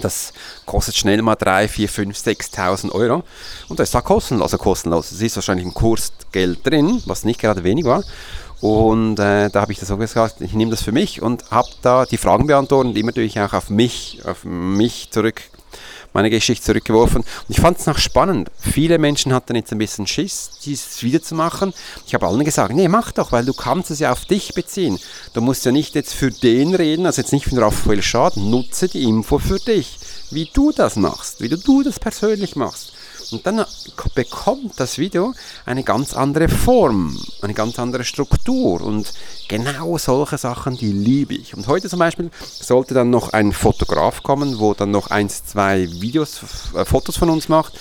Das 0.00 0.32
kostet 0.66 0.96
schnell 0.96 1.22
mal 1.22 1.36
3, 1.36 1.68
4, 1.68 1.88
5, 1.88 2.16
6.000 2.18 2.92
Euro. 2.92 3.22
Und 3.68 3.78
das 3.78 3.90
ist 3.90 3.96
auch 3.96 4.04
kostenlos. 4.04 4.52
Also 4.52 4.58
kostenlos. 4.58 5.12
Es 5.12 5.20
ist 5.20 5.36
wahrscheinlich 5.36 5.66
ein 5.66 5.74
Kursgeld 5.74 6.66
drin, 6.66 7.02
was 7.06 7.24
nicht 7.24 7.40
gerade 7.40 7.64
wenig 7.64 7.84
war. 7.84 8.02
Und 8.60 9.18
äh, 9.18 9.50
da 9.50 9.60
habe 9.60 9.72
ich 9.72 9.78
das 9.78 9.88
so 9.88 9.96
gesagt, 9.96 10.40
ich 10.40 10.54
nehme 10.54 10.70
das 10.70 10.82
für 10.82 10.92
mich 10.92 11.20
und 11.20 11.50
habe 11.50 11.68
da 11.82 12.06
die 12.06 12.16
Fragen 12.16 12.46
beantwortet, 12.46 12.96
immer 12.96 13.08
natürlich 13.08 13.38
auch 13.38 13.52
auf 13.52 13.68
mich, 13.68 14.20
auf 14.24 14.44
mich 14.44 15.10
zurück 15.10 15.42
meine 16.14 16.30
Geschichte 16.30 16.64
zurückgeworfen. 16.64 17.18
Und 17.18 17.26
ich 17.48 17.60
fand 17.60 17.78
es 17.78 17.86
noch 17.86 17.98
spannend. 17.98 18.50
Viele 18.58 18.98
Menschen 18.98 19.34
hatten 19.34 19.56
jetzt 19.56 19.72
ein 19.72 19.78
bisschen 19.78 20.06
Schiss, 20.06 20.52
dieses 20.64 21.02
wieder 21.02 21.20
zu 21.20 21.34
machen. 21.34 21.74
Ich 22.06 22.14
habe 22.14 22.26
allen 22.26 22.44
gesagt, 22.44 22.74
nee, 22.74 22.88
mach 22.88 23.12
doch, 23.12 23.32
weil 23.32 23.44
du 23.44 23.52
kannst 23.52 23.90
es 23.90 23.98
ja 23.98 24.12
auf 24.12 24.24
dich 24.24 24.54
beziehen. 24.54 24.98
Du 25.34 25.42
musst 25.42 25.66
ja 25.66 25.72
nicht 25.72 25.94
jetzt 25.94 26.14
für 26.14 26.30
den 26.30 26.74
reden, 26.74 27.04
also 27.04 27.20
jetzt 27.20 27.32
nicht 27.32 27.44
für 27.44 27.60
Raphael 27.60 28.00
Schaden. 28.00 28.48
Nutze 28.48 28.88
die 28.88 29.02
Info 29.02 29.38
für 29.38 29.58
dich, 29.58 29.98
wie 30.30 30.48
du 30.50 30.72
das 30.72 30.96
machst, 30.96 31.40
wie 31.40 31.48
du 31.48 31.82
das 31.82 31.98
persönlich 31.98 32.56
machst. 32.56 32.93
Und 33.32 33.46
dann 33.46 33.64
bekommt 34.14 34.78
das 34.78 34.98
Video 34.98 35.34
eine 35.66 35.82
ganz 35.82 36.14
andere 36.14 36.48
Form, 36.48 37.18
eine 37.42 37.54
ganz 37.54 37.78
andere 37.78 38.04
Struktur. 38.04 38.80
Und 38.80 39.12
genau 39.48 39.98
solche 39.98 40.38
Sachen, 40.38 40.76
die 40.76 40.92
liebe 40.92 41.34
ich. 41.34 41.54
Und 41.54 41.66
heute 41.66 41.88
zum 41.88 41.98
Beispiel 41.98 42.30
sollte 42.42 42.94
dann 42.94 43.10
noch 43.10 43.32
ein 43.32 43.52
Fotograf 43.52 44.22
kommen, 44.22 44.58
wo 44.58 44.74
dann 44.74 44.90
noch 44.90 45.10
eins, 45.10 45.44
zwei 45.44 45.88
Videos, 46.00 46.40
äh, 46.74 46.84
Fotos 46.84 47.16
von 47.16 47.30
uns 47.30 47.48
macht 47.48 47.74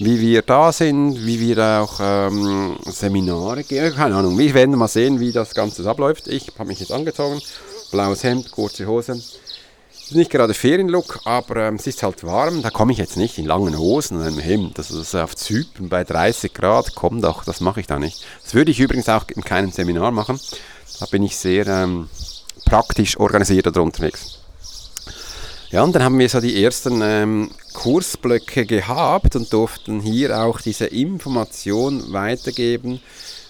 wie 0.00 0.20
wir 0.20 0.42
da 0.42 0.72
sind, 0.72 1.26
wie 1.26 1.40
wir 1.40 1.58
auch 1.82 1.98
ähm, 2.00 2.76
Seminare 2.86 3.64
gehen. 3.64 3.94
Keine 3.94 4.14
Ahnung, 4.14 4.38
wir 4.38 4.54
werden 4.54 4.76
mal 4.76 4.88
sehen, 4.88 5.18
wie 5.18 5.32
das 5.32 5.54
Ganze 5.54 5.88
abläuft. 5.88 6.28
Ich 6.28 6.52
habe 6.58 6.68
mich 6.68 6.80
jetzt 6.80 6.92
angezogen, 6.92 7.40
blaues 7.90 8.22
Hemd, 8.22 8.50
kurze 8.52 8.86
Hose. 8.86 9.20
Es 10.08 10.12
ist 10.12 10.16
nicht 10.16 10.30
gerade 10.30 10.54
Ferienlook, 10.54 11.20
aber 11.24 11.56
ähm, 11.68 11.74
es 11.74 11.86
ist 11.86 12.02
halt 12.02 12.24
warm. 12.24 12.62
Da 12.62 12.70
komme 12.70 12.92
ich 12.92 12.98
jetzt 12.98 13.18
nicht 13.18 13.36
in 13.36 13.44
langen 13.44 13.76
Hosen 13.76 14.16
und 14.16 14.22
einem 14.22 14.38
Hemd. 14.38 14.78
Das 14.78 14.90
ist 14.90 15.14
auf 15.14 15.36
Zypern 15.36 15.90
bei 15.90 16.02
30 16.02 16.54
Grad. 16.54 16.94
Komm 16.94 17.20
doch, 17.20 17.44
das 17.44 17.60
mache 17.60 17.80
ich 17.80 17.86
da 17.86 17.98
nicht. 17.98 18.24
Das 18.42 18.54
würde 18.54 18.70
ich 18.70 18.80
übrigens 18.80 19.10
auch 19.10 19.28
in 19.28 19.44
keinem 19.44 19.70
Seminar 19.70 20.10
machen. 20.10 20.40
Da 20.98 21.04
bin 21.04 21.22
ich 21.24 21.36
sehr 21.36 21.66
ähm, 21.66 22.08
praktisch 22.64 23.20
organisiert 23.20 23.66
oder 23.66 23.82
unterwegs. 23.82 24.38
Ja, 25.68 25.82
und 25.82 25.94
dann 25.94 26.02
haben 26.02 26.18
wir 26.18 26.30
so 26.30 26.40
die 26.40 26.64
ersten 26.64 27.02
ähm, 27.02 27.50
Kursblöcke 27.74 28.64
gehabt 28.64 29.36
und 29.36 29.52
durften 29.52 30.00
hier 30.00 30.38
auch 30.40 30.62
diese 30.62 30.86
Information 30.86 32.14
weitergeben, 32.14 33.02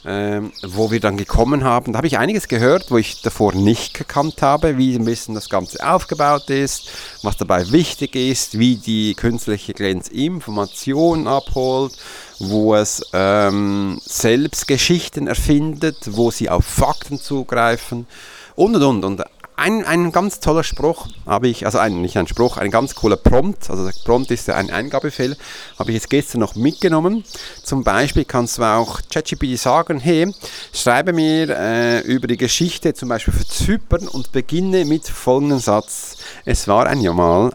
ähm, 0.09 0.53
wo 0.67 0.91
wir 0.91 1.01
dann 1.01 1.19
gekommen 1.19 1.65
haben. 1.65 1.93
Da 1.93 1.99
habe 1.99 2.07
ich 2.07 2.17
einiges 2.17 2.49
gehört, 2.49 2.91
wo 2.91 2.97
ich 2.97 3.21
davor 3.21 3.55
nicht 3.55 3.93
gekannt 3.93 4.41
habe, 4.41 4.79
wie 4.79 4.95
ein 4.95 5.05
bisschen 5.05 5.35
das 5.35 5.51
Ganze 5.51 5.87
aufgebaut 5.87 6.49
ist, 6.49 6.89
was 7.23 7.37
dabei 7.37 7.71
wichtig 7.73 8.17
ist, 8.17 8.59
wie 8.59 8.77
die 8.77 9.15
künstliche 9.15 9.73
Intelligenz 9.73 10.09
Informationen 10.09 11.27
abholt, 11.27 11.93
wo 12.39 12.75
es 12.75 13.05
ähm, 13.13 14.01
selbst 14.03 14.67
Geschichten 14.67 15.27
erfindet, 15.27 15.99
wo 16.13 16.31
sie 16.31 16.49
auf 16.49 16.65
Fakten 16.65 17.21
zugreifen 17.21 18.07
und 18.55 18.77
und 18.77 18.83
und. 18.83 19.05
und 19.05 19.38
ein, 19.59 19.85
ein 19.85 20.13
ganz 20.13 20.41
toller 20.41 20.63
Spruch 20.63 21.09
habe 21.27 21.49
ich, 21.49 21.67
also 21.67 21.79
ein, 21.79 22.01
nicht 22.01 22.17
ein 22.17 22.27
Spruch, 22.27 22.57
ein 22.57 22.71
ganz 22.71 22.95
cooler 22.95 23.17
Prompt, 23.17 23.69
also 23.69 23.89
Prompt 24.05 24.31
ist 24.31 24.49
ja 24.49 24.55
ein 24.55 24.71
Eingabefehl, 24.71 25.37
habe 25.79 25.91
ich 25.91 25.97
jetzt 25.97 26.11
gestern 26.11 26.41
noch 26.41 26.55
mitgenommen. 26.55 27.25
Zum 27.65 27.83
Beispiel 27.83 28.25
kannst 28.25 28.59
du 28.59 28.63
auch 28.63 29.01
ChatGPT 29.11 29.59
sagen, 29.59 29.99
hey, 29.99 30.33
schreibe 30.73 31.13
mir 31.13 31.51
äh, 31.51 32.01
über 32.01 32.29
die 32.29 32.37
Geschichte 32.37 32.95
zum 32.95 33.09
Beispiel 33.09 33.35
für 33.35 33.47
Zypern 33.47 34.07
und 34.09 34.33
beginne 34.33 34.85
mit 34.85 35.09
folgendem 35.09 35.59
Satz. 35.59 36.17
Es 36.45 36.69
war 36.69 36.87
ein 36.87 36.99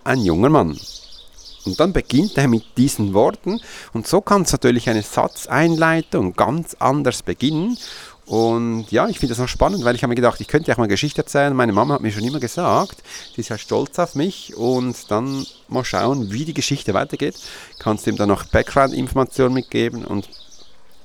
ein 0.03 0.19
junger 0.19 0.49
Mann. 0.49 0.77
Und 1.65 1.79
dann 1.79 1.93
beginnt 1.93 2.37
er 2.37 2.49
mit 2.49 2.63
diesen 2.77 3.13
Worten 3.13 3.61
und 3.93 4.05
so 4.05 4.19
kannst 4.19 4.51
du 4.51 4.55
natürlich 4.55 4.89
eine 4.89 5.01
Satzeinleitung 5.01 6.33
ganz 6.33 6.75
anders 6.79 7.23
beginnen 7.23 7.77
und 8.25 8.89
ja, 8.89 9.07
ich 9.09 9.19
finde 9.19 9.33
das 9.33 9.39
noch 9.39 9.49
spannend, 9.49 9.83
weil 9.83 9.95
ich 9.95 10.03
habe 10.03 10.09
mir 10.09 10.15
gedacht, 10.15 10.39
ich 10.39 10.47
könnte 10.47 10.69
ja 10.69 10.75
auch 10.75 10.79
mal 10.79 10.87
Geschichte 10.87 11.21
erzählen. 11.21 11.53
Meine 11.53 11.73
Mama 11.73 11.95
hat 11.95 12.01
mir 12.01 12.11
schon 12.11 12.23
immer 12.23 12.39
gesagt, 12.39 13.03
sie 13.35 13.41
ist 13.41 13.49
ja 13.49 13.57
stolz 13.57 13.99
auf 13.99 14.15
mich 14.15 14.55
und 14.55 15.11
dann 15.11 15.45
mal 15.67 15.83
schauen, 15.83 16.31
wie 16.31 16.45
die 16.45 16.53
Geschichte 16.53 16.93
weitergeht. 16.93 17.35
Kannst 17.79 18.05
du 18.05 18.11
ihm 18.11 18.17
dann 18.17 18.29
noch 18.29 18.45
Background-Informationen 18.45 19.53
mitgeben 19.53 20.05
und 20.05 20.29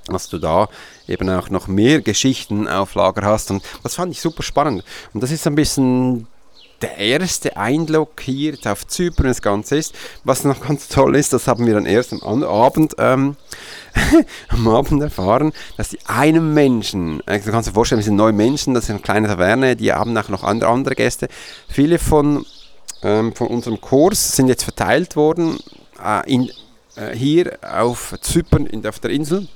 dass 0.07 0.29
du 0.29 0.39
da 0.39 0.69
eben 1.07 1.29
auch 1.29 1.51
noch 1.51 1.67
mehr 1.67 2.01
Geschichten 2.01 2.69
auf 2.69 2.95
Lager 2.95 3.27
hast. 3.27 3.51
Und 3.51 3.63
das 3.83 3.97
fand 3.97 4.13
ich 4.13 4.21
super 4.21 4.43
spannend. 4.43 4.85
Und 5.13 5.23
das 5.23 5.31
ist 5.31 5.47
ein 5.47 5.55
bisschen 5.55 6.27
der 6.83 6.97
erste 6.97 7.57
Eindruck 7.57 8.21
hier 8.21 8.57
auf 8.65 8.87
Zypern 8.87 9.27
das 9.27 9.43
Ganze 9.43 9.77
ist. 9.77 9.95
Was 10.25 10.45
noch 10.45 10.61
ganz 10.61 10.89
toll 10.89 11.17
ist, 11.17 11.33
das 11.33 11.49
haben 11.49 11.67
wir 11.67 11.75
dann 11.75 11.87
erst 11.87 12.13
am 12.13 12.43
Abend, 12.45 12.95
ähm, 12.99 13.37
am 14.49 14.69
Abend 14.69 15.03
erfahren, 15.03 15.53
dass 15.77 15.91
die 15.91 15.99
einem 16.07 16.55
Menschen, 16.55 17.21
äh, 17.27 17.41
du 17.41 17.51
kannst 17.51 17.69
dir 17.69 17.75
vorstellen, 17.75 17.99
wir 17.99 18.05
sind 18.05 18.17
neun 18.17 18.37
Menschen, 18.37 18.75
das 18.75 18.85
ist 18.85 18.91
eine 18.91 19.01
kleine 19.01 19.29
Taverne, 19.29 19.77
die 19.77 19.93
haben 19.93 20.17
auch 20.17 20.29
noch 20.29 20.45
andere, 20.45 20.71
andere 20.71 20.95
Gäste. 20.95 21.29
Viele 21.69 21.99
von, 21.99 22.47
ähm, 23.03 23.35
von 23.35 23.49
unserem 23.49 23.81
Kurs 23.81 24.37
sind 24.37 24.49
jetzt 24.49 24.65
verteilt 24.65 25.17
worden 25.17 25.59
äh, 26.05 26.33
in, 26.33 26.51
äh, 26.95 27.15
hier 27.15 27.59
auf 27.63 28.15
Zypern, 28.21 28.67
in, 28.67 28.87
auf 28.87 29.01
der 29.01 29.11
Insel. 29.11 29.49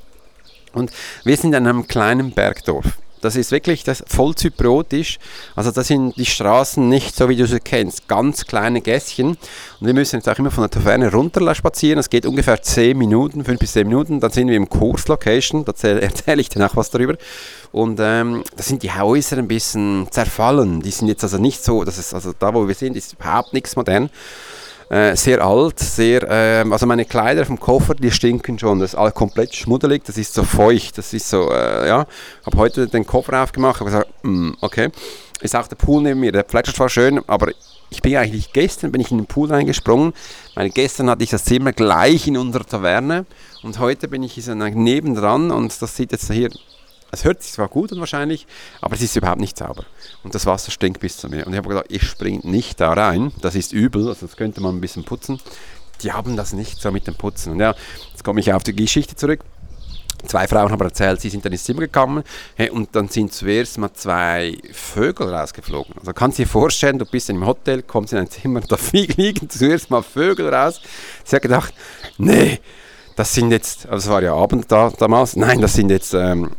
Und 0.73 0.91
wir 1.25 1.37
sind 1.37 1.55
in 1.55 1.67
einem 1.67 1.87
kleinen 1.87 2.33
Bergdorf. 2.33 2.99
Das 3.23 3.37
ist 3.37 3.52
wirklich 3.52 3.85
das 3.85 4.05
voll 4.07 4.35
zypriotisch. 4.35 5.19
Also 5.57 5.71
das 5.71 5.87
sind 5.87 6.17
die 6.17 6.26
Straßen 6.26 6.87
nicht 6.88 7.17
so, 7.17 7.29
wie 7.29 7.37
du 7.37 7.47
sie 7.47 7.61
kennst. 7.61 8.09
Ganz 8.09 8.45
kleine 8.47 8.81
Gässchen. 8.81 9.29
Und 9.29 9.87
wir 9.87 9.95
müssen 9.95 10.17
jetzt 10.17 10.29
auch 10.29 10.38
immer 10.38 10.50
von 10.50 10.62
der 10.62 10.71
Taverne 10.71 11.11
runter 11.11 11.55
spazieren. 11.55 11.99
Es 11.99 12.11
geht 12.11 12.26
ungefähr 12.26 12.61
10 12.61 12.99
Minuten, 12.99 13.45
5 13.45 13.59
bis 13.59 13.73
10 13.73 13.87
Minuten. 13.87 14.21
Dann 14.21 14.33
sind 14.33 14.49
wir 14.49 14.57
im 14.57 14.69
Kurslocation. 14.69 15.64
Da 15.64 15.73
erzähle, 15.88 16.41
ich 16.41 16.49
dir 16.49 16.67
auch 16.67 16.76
was 16.76 16.91
darüber. 16.91 17.17
Und 17.71 17.99
ähm, 18.02 18.43
da 18.57 18.62
sind 18.62 18.83
die 18.83 18.93
Häuser 18.93 19.38
ein 19.38 19.49
bisschen 19.49 20.09
zerfallen. 20.11 20.83
Die 20.83 20.91
sind 20.91 21.09
jetzt 21.09 21.23
also 21.23 21.38
nicht 21.38 21.64
so, 21.64 21.85
das 21.85 21.99
ist 21.99 22.12
also 22.12 22.33
da, 22.38 22.52
wo 22.52 22.67
wir 22.67 22.75
sind, 22.75 22.97
ist 22.97 23.14
überhaupt 23.14 23.52
nichts 23.52 23.76
modern. 23.76 24.11
Äh, 24.89 25.17
sehr 25.17 25.45
alt, 25.45 25.79
sehr, 25.79 26.23
äh, 26.23 26.65
also 26.71 26.87
meine 26.87 27.05
Kleider 27.05 27.45
vom 27.45 27.59
Koffer, 27.59 27.95
die 27.95 28.11
stinken 28.11 28.59
schon, 28.59 28.79
das 28.81 28.93
ist 28.93 28.99
alles 28.99 29.15
komplett 29.15 29.55
schmuddelig, 29.55 30.05
das 30.05 30.19
ist 30.19 30.35
so 30.35 30.43
feucht, 30.43 30.99
das 30.99 31.12
ist 31.12 31.29
so, 31.29 31.51
äh, 31.51 31.89
ja, 31.89 32.07
habe 32.45 32.59
heute 32.59 32.87
den 32.87 33.07
Koffer 33.07 33.43
aufgemacht, 33.43 33.81
habe 33.81 33.91
gesagt, 33.91 34.09
mm, 34.23 34.51
okay, 34.61 34.91
ist 35.41 35.57
auch 35.57 35.67
der 35.67 35.77
Pool 35.77 36.03
neben 36.03 36.21
mir, 36.21 36.33
der 36.33 36.43
plätschert 36.43 36.77
zwar 36.77 36.89
schön, 36.89 37.21
aber 37.27 37.53
ich 37.91 38.01
bin 38.01 38.17
eigentlich 38.17 38.53
gestern 38.53 38.93
bin 38.93 39.01
ich 39.01 39.11
in 39.11 39.19
den 39.19 39.27
Pool 39.27 39.51
reingesprungen, 39.51 40.12
weil 40.55 40.71
gestern 40.71 41.11
hatte 41.11 41.25
ich 41.25 41.31
das 41.31 41.45
Zimmer 41.45 41.73
gleich 41.73 42.27
in 42.27 42.37
unserer 42.37 42.65
Taverne 42.65 43.27
und 43.62 43.79
heute 43.79 44.09
bin 44.09 44.23
ich 44.23 44.37
nebendran 44.47 45.51
und 45.51 45.81
das 45.81 45.97
sieht 45.97 46.12
jetzt 46.12 46.31
hier 46.33 46.51
es 47.12 47.25
hört 47.25 47.42
sich 47.42 47.52
zwar 47.52 47.69
gut 47.69 47.92
an 47.92 48.00
wahrscheinlich, 48.00 48.47
aber 48.81 48.95
es 48.95 49.02
ist 49.02 49.14
überhaupt 49.16 49.40
nicht 49.40 49.59
sauber. 49.59 49.85
Und 50.25 50.35
das 50.35 50.47
Wasser 50.47 50.71
stinkt 50.71 50.99
bis 51.00 51.19
zu 51.19 51.28
mir. 51.28 51.47
Und 51.47 51.52
ich 51.52 51.59
habe 51.59 51.69
gedacht, 51.69 51.87
ich 51.90 52.02
springe 52.04 52.40
nicht 52.42 52.81
da 52.81 52.95
rein. 52.95 53.33
Das 53.42 53.54
ist 53.54 53.73
übel, 53.73 54.09
also 54.09 54.26
das 54.26 54.37
könnte 54.37 54.62
man 54.62 54.75
ein 54.76 54.81
bisschen 54.81 55.04
putzen. 55.04 55.38
Die 56.00 56.11
haben 56.11 56.37
das 56.37 56.54
nicht 56.54 56.81
so 56.81 56.90
mit 56.90 57.07
dem 57.07 57.14
Putzen. 57.14 57.52
Und 57.52 57.61
ja, 57.61 57.75
jetzt 58.11 58.25
komme 58.25 58.40
ich 58.40 58.50
auf 58.54 58.64
die 58.64 58.75
Geschichte 58.75 59.14
zurück. 59.14 59.40
Zwei 60.26 60.49
Frauen 60.49 60.71
haben 60.71 60.81
erzählt, 60.81 61.21
sie 61.21 61.28
sind 61.28 61.45
dann 61.45 61.52
ins 61.52 61.64
Zimmer 61.64 61.81
gekommen 61.81 62.23
hey, 62.54 62.71
und 62.71 62.95
dann 62.95 63.09
sind 63.09 63.33
zuerst 63.33 63.76
mal 63.76 63.92
zwei 63.92 64.57
Vögel 64.73 65.35
rausgeflogen. 65.35 65.95
Also 65.99 66.12
kannst 66.12 66.38
du 66.38 66.45
dir 66.45 66.49
vorstellen, 66.49 66.99
du 66.99 67.04
bist 67.04 67.28
einem 67.28 67.45
Hotel, 67.45 67.83
kommst 67.83 68.12
in 68.12 68.21
ein 68.21 68.31
Zimmer, 68.31 68.61
da 68.69 68.76
fliegen 68.76 69.50
zuerst 69.50 69.90
mal 69.90 70.02
Vögel 70.02 70.49
raus. 70.49 70.81
Sie 71.25 71.35
hat 71.35 71.42
gedacht, 71.42 71.75
nee, 72.19 72.61
das 73.16 73.35
sind 73.35 73.50
jetzt, 73.50 73.87
also 73.87 74.09
es 74.09 74.14
war 74.14 74.23
ja 74.23 74.35
Abend 74.35 74.71
da 74.71 74.90
damals, 74.97 75.35
nein, 75.37 75.61
das 75.61 75.75
sind 75.75 75.90
jetzt 75.90 76.14
ähm, 76.14 76.52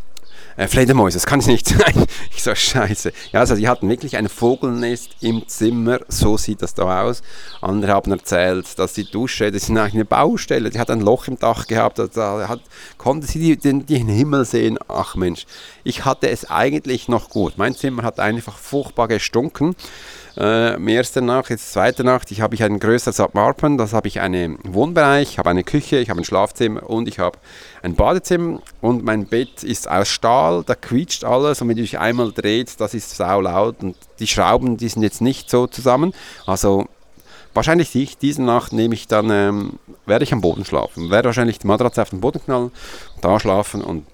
äh, 0.57 0.67
Fledermäuse, 0.67 1.17
das 1.17 1.25
kann 1.25 1.39
es 1.39 1.47
nicht 1.47 1.67
sein. 1.67 2.05
Ich 2.35 2.43
so, 2.43 2.53
scheiße. 2.53 3.11
Ja, 3.31 3.39
also 3.39 3.55
die 3.55 3.67
hatten 3.67 3.89
wirklich 3.89 4.17
ein 4.17 4.29
Vogelnest 4.29 5.11
im 5.21 5.47
Zimmer, 5.47 5.99
so 6.07 6.37
sieht 6.37 6.61
das 6.61 6.73
da 6.73 7.03
aus. 7.03 7.21
Andere 7.61 7.93
haben 7.93 8.11
erzählt, 8.11 8.77
dass 8.77 8.93
die 8.93 9.09
Dusche, 9.09 9.51
das 9.51 9.63
ist 9.63 9.69
eigentlich 9.69 9.93
eine 9.93 10.05
Baustelle, 10.05 10.69
die 10.69 10.79
hat 10.79 10.89
ein 10.89 11.01
Loch 11.01 11.27
im 11.27 11.39
Dach 11.39 11.67
gehabt, 11.67 11.99
da 11.99 12.47
hat, 12.47 12.61
konnte 12.97 13.27
sie 13.27 13.57
den, 13.57 13.85
den 13.85 14.07
Himmel 14.07 14.45
sehen. 14.45 14.77
Ach 14.87 15.15
Mensch, 15.15 15.45
ich 15.83 16.05
hatte 16.05 16.29
es 16.29 16.49
eigentlich 16.49 17.07
noch 17.07 17.29
gut. 17.29 17.53
Mein 17.57 17.75
Zimmer 17.75 18.03
hat 18.03 18.19
einfach 18.19 18.57
furchtbar 18.57 19.07
gestunken 19.07 19.75
äh, 20.37 20.93
erste 20.93 21.21
Nacht, 21.21 21.49
jetzt 21.49 21.73
zweite 21.73 22.03
Nacht, 22.03 22.31
ich 22.31 22.41
habe 22.41 22.55
ich 22.55 22.63
ein 22.63 22.79
größeres 22.79 23.19
Apartment, 23.19 23.79
das 23.79 23.93
habe 23.93 24.07
ich 24.07 24.19
einen 24.19 24.57
Wohnbereich, 24.63 25.31
ich 25.31 25.37
habe 25.37 25.49
eine 25.49 25.63
Küche, 25.63 25.97
ich 25.97 26.09
habe 26.09 26.21
ein 26.21 26.25
Schlafzimmer 26.25 26.89
und 26.89 27.07
ich 27.07 27.19
habe 27.19 27.37
ein 27.81 27.95
Badezimmer 27.95 28.61
und 28.81 29.03
mein 29.03 29.25
Bett 29.25 29.63
ist 29.63 29.89
aus 29.89 30.07
Stahl, 30.07 30.63
da 30.65 30.75
quietscht 30.75 31.23
alles 31.23 31.61
und 31.61 31.69
wenn 31.69 31.77
du 31.77 31.83
dich 31.83 31.99
einmal 31.99 32.31
dreht, 32.31 32.79
das 32.79 32.93
ist 32.93 33.15
sau 33.15 33.41
laut 33.41 33.83
und 33.83 33.95
die 34.19 34.27
Schrauben, 34.27 34.77
die 34.77 34.89
sind 34.89 35.03
jetzt 35.03 35.21
nicht 35.21 35.49
so 35.49 35.67
zusammen, 35.67 36.13
also 36.45 36.87
wahrscheinlich 37.53 37.93
nicht. 37.95 38.21
Diese 38.21 38.41
Nacht 38.41 38.73
nehme 38.73 38.95
ich 38.95 39.07
dann, 39.07 39.29
ähm, 39.29 39.79
werde 40.05 40.23
ich 40.23 40.33
am 40.33 40.41
Boden 40.41 40.65
schlafen. 40.65 41.09
Werde 41.11 41.27
wahrscheinlich 41.27 41.59
die 41.59 41.67
Matratze 41.67 42.01
auf 42.01 42.09
den 42.09 42.21
Boden 42.21 42.43
knallen, 42.43 42.71
da 43.21 43.39
schlafen 43.39 43.81
und 43.81 44.05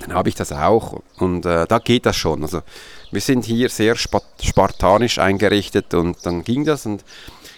dann 0.00 0.14
habe 0.14 0.28
ich 0.28 0.34
das 0.34 0.52
auch. 0.52 1.00
Und 1.18 1.46
äh, 1.46 1.66
da 1.66 1.78
geht 1.78 2.06
das 2.06 2.16
schon. 2.16 2.42
Also 2.42 2.62
wir 3.16 3.22
sind 3.22 3.46
hier 3.46 3.70
sehr 3.70 3.96
spartanisch 3.96 5.18
eingerichtet 5.18 5.94
und 5.94 6.18
dann 6.26 6.44
ging 6.44 6.66
das. 6.66 6.84
Und 6.84 7.02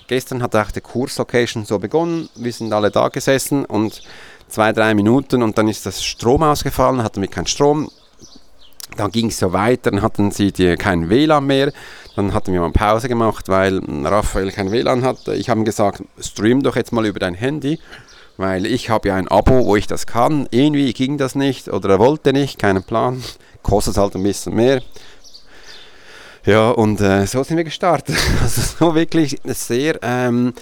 gestern 0.06 0.40
hat 0.40 0.54
auch 0.54 0.70
die 0.70 0.80
Kurslocation 0.80 1.64
so 1.64 1.80
begonnen. 1.80 2.28
Wir 2.36 2.52
sind 2.52 2.72
alle 2.72 2.92
da 2.92 3.08
gesessen 3.08 3.64
und 3.64 4.00
zwei, 4.46 4.72
drei 4.72 4.94
Minuten 4.94 5.42
und 5.42 5.58
dann 5.58 5.66
ist 5.66 5.84
das 5.84 6.04
Strom 6.04 6.44
ausgefallen, 6.44 7.02
hatten 7.02 7.20
wir 7.20 7.28
keinen 7.28 7.48
Strom. 7.48 7.90
Dann 8.96 9.10
ging 9.10 9.30
es 9.30 9.38
so 9.40 9.52
weiter, 9.52 9.90
dann 9.90 10.00
hatten 10.00 10.30
sie 10.30 10.52
die, 10.52 10.76
kein 10.76 11.10
WLAN 11.10 11.44
mehr. 11.44 11.72
Dann 12.14 12.34
hatten 12.34 12.52
wir 12.52 12.60
mal 12.60 12.70
Pause 12.70 13.08
gemacht, 13.08 13.48
weil 13.48 13.80
Raphael 14.04 14.52
kein 14.52 14.70
WLAN 14.70 15.02
hatte. 15.02 15.34
Ich 15.34 15.50
habe 15.50 15.58
ihm 15.58 15.64
gesagt, 15.64 16.04
stream 16.20 16.62
doch 16.62 16.76
jetzt 16.76 16.92
mal 16.92 17.04
über 17.04 17.18
dein 17.18 17.34
Handy, 17.34 17.80
weil 18.36 18.64
ich 18.64 18.90
habe 18.90 19.08
ja 19.08 19.16
ein 19.16 19.26
Abo, 19.26 19.66
wo 19.66 19.74
ich 19.74 19.88
das 19.88 20.06
kann. 20.06 20.46
Irgendwie 20.52 20.92
ging 20.92 21.18
das 21.18 21.34
nicht 21.34 21.66
oder 21.66 21.90
er 21.90 21.98
wollte 21.98 22.32
nicht, 22.32 22.60
keinen 22.60 22.84
Plan. 22.84 23.24
Kostet 23.64 23.96
halt 23.96 24.14
ein 24.14 24.22
bisschen 24.22 24.54
mehr. 24.54 24.82
Ja, 26.48 26.70
und 26.70 26.98
äh, 27.02 27.26
so 27.26 27.42
sind 27.42 27.58
wir 27.58 27.64
gestartet. 27.64 28.16
Also 28.42 28.62
so 28.62 28.94
wirklich 28.94 29.36
sehr, 29.44 29.98
ähm, 30.00 30.54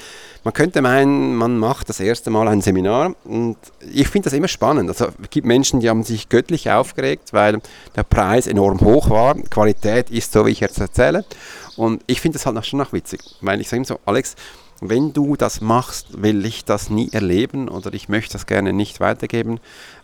man 0.42 0.52
könnte 0.52 0.82
meinen, 0.82 1.36
man 1.36 1.58
macht 1.58 1.88
das 1.88 2.00
erste 2.00 2.28
Mal 2.28 2.48
ein 2.48 2.60
Seminar 2.60 3.14
und 3.22 3.56
ich 3.92 4.08
finde 4.08 4.24
das 4.24 4.32
immer 4.32 4.48
spannend. 4.48 4.88
Also 4.88 5.06
es 5.22 5.30
gibt 5.30 5.46
Menschen, 5.46 5.78
die 5.78 5.88
haben 5.88 6.02
sich 6.02 6.28
göttlich 6.28 6.72
aufgeregt, 6.72 7.32
weil 7.32 7.60
der 7.94 8.02
Preis 8.02 8.48
enorm 8.48 8.80
hoch 8.80 9.10
war. 9.10 9.36
Qualität 9.36 10.10
ist 10.10 10.32
so, 10.32 10.44
wie 10.46 10.50
ich 10.50 10.58
jetzt 10.58 10.80
erzähle. 10.80 11.24
Und 11.76 12.02
ich 12.08 12.20
finde 12.20 12.36
das 12.36 12.46
halt 12.46 12.66
schon 12.66 12.80
noch 12.80 12.92
witzig, 12.92 13.20
weil 13.40 13.60
ich 13.60 13.68
sage 13.68 13.82
ihm 13.82 13.84
so, 13.84 14.00
Alex, 14.06 14.34
wenn 14.80 15.12
du 15.12 15.36
das 15.36 15.60
machst, 15.60 16.22
will 16.22 16.44
ich 16.44 16.64
das 16.64 16.90
nie 16.90 17.08
erleben 17.12 17.68
oder 17.68 17.94
ich 17.94 18.08
möchte 18.08 18.32
das 18.32 18.46
gerne 18.46 18.72
nicht 18.72 19.00
weitergeben, 19.00 19.58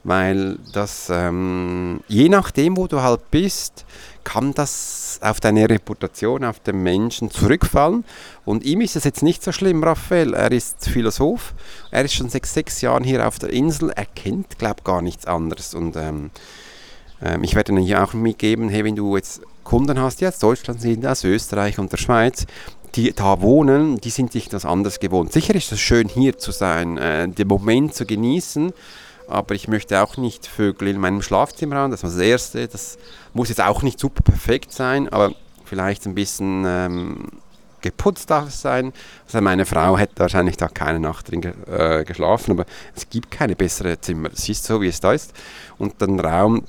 weil 0.05 0.59
das, 0.73 1.09
ähm, 1.11 2.01
je 2.09 2.29
nachdem, 2.29 2.77
wo 2.77 2.87
du 2.87 3.03
halt 3.03 3.31
bist, 3.31 3.85
kann 4.25 4.55
das 4.55 5.19
auf 5.23 5.41
deine 5.41 5.69
Reputation, 5.69 6.45
auf 6.45 6.61
den 6.61 6.83
Menschen 6.83 7.31
zurückfallen. 7.31 8.05
Und 8.45 8.65
ihm 8.65 8.81
ist 8.81 8.97
es 8.97 9.05
jetzt 9.05 9.23
nicht 9.23 9.43
so 9.43 9.53
schlimm, 9.53 9.83
Raphael. 9.83 10.35
Er 10.35 10.53
ist 10.53 10.89
Philosoph, 10.89 11.55
er 11.91 12.05
ist 12.05 12.15
schon 12.15 12.29
seit 12.29 12.47
sechs 12.47 12.81
Jahren 12.81 13.05
hier 13.05 13.27
auf 13.27 13.39
der 13.39 13.51
Insel, 13.51 13.91
er 13.91 14.07
kennt, 14.07 14.59
glaube 14.59 14.77
ich, 14.79 14.85
gar 14.85 15.03
nichts 15.03 15.27
anderes. 15.27 15.75
Und 15.75 15.97
ähm, 15.97 16.31
ähm, 17.23 17.45
ich 17.45 17.55
werde 17.55 17.73
Ihnen 17.73 17.83
hier 17.83 18.03
auch 18.03 18.13
mitgeben, 18.13 18.69
hey, 18.69 18.85
wenn 18.85 18.97
du 18.97 19.17
jetzt 19.17 19.43
Kunden 19.65 20.01
hast, 20.01 20.21
die 20.21 20.27
aus 20.27 20.39
Deutschland 20.39 20.81
sind, 20.81 21.07
aus 21.07 21.25
Österreich 21.25 21.79
und 21.79 21.93
der 21.93 21.99
Schweiz, 21.99 22.47
die 22.95 23.13
da 23.13 23.41
wohnen, 23.41 23.99
die 23.99 24.11
sind 24.11 24.33
sich 24.33 24.49
das 24.49 24.65
anders 24.65 25.01
gewohnt. 25.01 25.33
Sicher 25.33 25.55
ist 25.55 25.73
es 25.73 25.81
schön, 25.81 26.09
hier 26.09 26.39
zu 26.39 26.53
sein, 26.53 26.99
äh, 26.99 27.29
den 27.29 27.49
Moment 27.49 27.95
zu 27.95 28.05
genießen, 28.05 28.73
aber 29.29 29.55
ich 29.55 29.69
möchte 29.69 30.03
auch 30.03 30.17
nicht 30.17 30.47
Vögel 30.47 30.89
in 30.89 30.99
meinem 30.99 31.23
Schlafzimmer 31.23 31.77
haben. 31.77 31.91
Das 31.91 32.03
war 32.03 32.11
das 32.11 32.19
Erste. 32.19 32.69
Das 32.69 32.99
muss 33.33 33.49
jetzt 33.49 33.61
auch 33.61 33.83
nicht 33.83 33.99
super 33.99 34.23
perfekt 34.23 34.73
sein, 34.73 35.09
aber 35.09 35.35
vielleicht 35.65 36.07
ein 36.07 36.15
bisschen 36.15 36.65
ähm, 36.67 37.29
geputzt 37.81 38.31
darf 38.31 38.49
es 38.49 38.61
sein. 38.63 38.93
Also 39.27 39.41
meine 39.41 39.67
Frau 39.67 39.99
hätte 39.99 40.21
wahrscheinlich 40.21 40.57
da 40.57 40.69
keine 40.69 41.01
Nacht 41.01 41.31
drin 41.31 41.41
ge 41.41 41.53
äh, 41.71 42.05
geschlafen, 42.05 42.53
aber 42.53 42.65
es 42.95 43.09
gibt 43.09 43.31
keine 43.31 43.57
bessere 43.57 44.01
Zimmer. 44.01 44.31
Es 44.33 44.49
ist 44.49 44.65
so, 44.65 44.81
wie 44.81 44.89
es 44.89 45.01
da 45.01 45.13
ist. 45.13 45.33
Und 45.79 46.01
den 46.01 46.21
Raum 46.21 46.65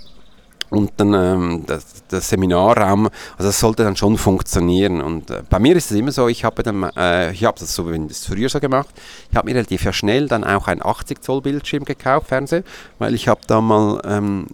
und 0.74 0.92
dann 0.98 1.13
ähm, 1.13 1.63
das, 1.68 2.03
das, 2.08 2.30
Seminarraum, 2.30 3.06
also 3.38 3.50
das 3.50 3.60
sollte 3.60 3.84
dann 3.84 3.96
schon 3.96 4.18
funktionieren. 4.18 5.01
Und 5.01 5.30
äh, 5.30 5.44
bei 5.48 5.60
mir 5.60 5.75
ist 5.75 5.92
es 5.92 5.98
immer 5.98 6.12
so, 6.12 6.27
ich 6.27 6.44
habe 6.44 6.63
dann, 6.63 6.84
äh, 6.98 7.32
ich 7.32 7.46
habe 7.46 7.60
das 7.60 7.75
so, 7.75 7.89
wenn 7.89 8.08
das 8.08 8.25
früher 8.25 8.50
so 8.50 8.60
gemacht, 8.60 8.89
ich 9.30 9.38
habe 9.38 9.48
mir 9.48 9.56
relativ 9.56 9.89
schnell 9.94 10.27
dann 10.27 10.44
auch 10.44 10.68
ein 10.68 10.84
80 10.84 11.22
Zoll 11.22 11.42
Bildschirm 11.42 11.86
gekauft, 11.86 12.27
Fernseher, 12.27 12.63
weil 12.98 13.13
ich 13.13 13.27
habe 13.27 13.42
da 13.46 13.62
mal 13.62 14.01
ähm, 14.03 14.48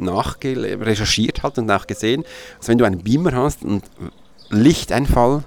recherchiert 0.43 1.41
halt 1.41 1.57
und 1.57 1.71
auch 1.71 1.87
gesehen, 1.87 2.25
dass 2.57 2.67
wenn 2.67 2.77
du 2.77 2.85
einen 2.85 3.01
Beamer 3.01 3.31
hast 3.31 3.63
und 3.63 3.83
Lichteinfall 4.49 5.43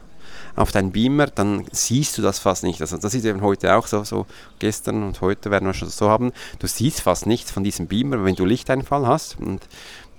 auf 0.55 0.73
deinen 0.73 0.93
Beamer, 0.93 1.27
dann 1.27 1.65
siehst 1.73 2.19
du 2.19 2.23
das 2.23 2.39
fast 2.39 2.63
nicht. 2.63 2.81
Also 2.81 2.97
das 2.97 3.15
ist 3.15 3.25
eben 3.25 3.41
heute 3.41 3.75
auch 3.75 3.87
so, 3.87 4.05
so 4.05 4.27
gestern 4.59 5.03
und 5.03 5.21
heute 5.21 5.51
werden 5.51 5.67
wir 5.67 5.75
schon 5.75 5.89
so 5.89 6.09
haben, 6.09 6.33
du 6.59 6.67
siehst 6.67 7.01
fast 7.01 7.27
nichts 7.27 7.51
von 7.51 7.65
diesem 7.65 7.87
Beamer, 7.87 8.25
wenn 8.25 8.35
du 8.35 8.45
Lichteinfall 8.45 9.07
hast. 9.07 9.39
Und 9.39 9.63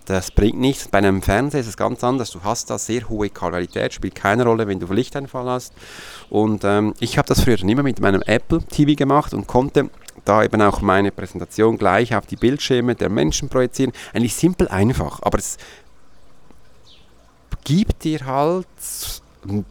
das 0.06 0.32
bringt 0.32 0.60
nichts. 0.60 0.88
Bei 0.88 0.98
einem 0.98 1.22
Fernseher 1.22 1.62
ist 1.62 1.68
es 1.68 1.78
ganz 1.78 2.04
anders. 2.04 2.32
Du 2.32 2.44
hast 2.44 2.70
da 2.70 2.78
sehr 2.78 3.08
hohe 3.10 3.30
Qualität, 3.30 3.94
spielt 3.94 4.16
keine 4.16 4.44
Rolle, 4.44 4.68
wenn 4.68 4.80
du 4.80 4.92
Lichteinfall 4.92 5.46
hast. 5.46 5.74
Und 6.30 6.64
ähm, 6.64 6.94
ich 7.00 7.18
habe 7.18 7.28
das 7.28 7.42
früher 7.42 7.62
immer 7.62 7.84
mit 7.84 8.00
meinem 8.00 8.22
Apple 8.22 8.64
TV 8.64 8.96
gemacht 8.96 9.34
und 9.34 9.48
konnte 9.48 9.90
da 10.26 10.44
eben 10.44 10.62
auch 10.62 10.82
meine 10.82 11.12
Präsentation 11.12 11.78
gleich 11.78 12.16
auf 12.16 12.26
die 12.26 12.36
Bildschirme 12.36 12.96
der 12.96 13.10
Menschen 13.10 13.50
projizieren. 13.50 13.94
Eigentlich 14.14 14.36
simpel 14.36 14.68
einfach, 14.68 15.22
aber 15.22 15.38
es 15.38 15.58
gibt 17.64 18.04
dir 18.04 18.26
halt 18.26 18.68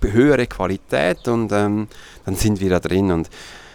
höhere 0.02 0.46
Qualität 0.46 1.28
und 1.28 1.52
ähm, 1.52 1.88
dann 2.24 2.34
sind 2.34 2.60
wir 2.60 2.70
da 2.70 2.80
drin. 2.80 3.10
Und 3.10 3.30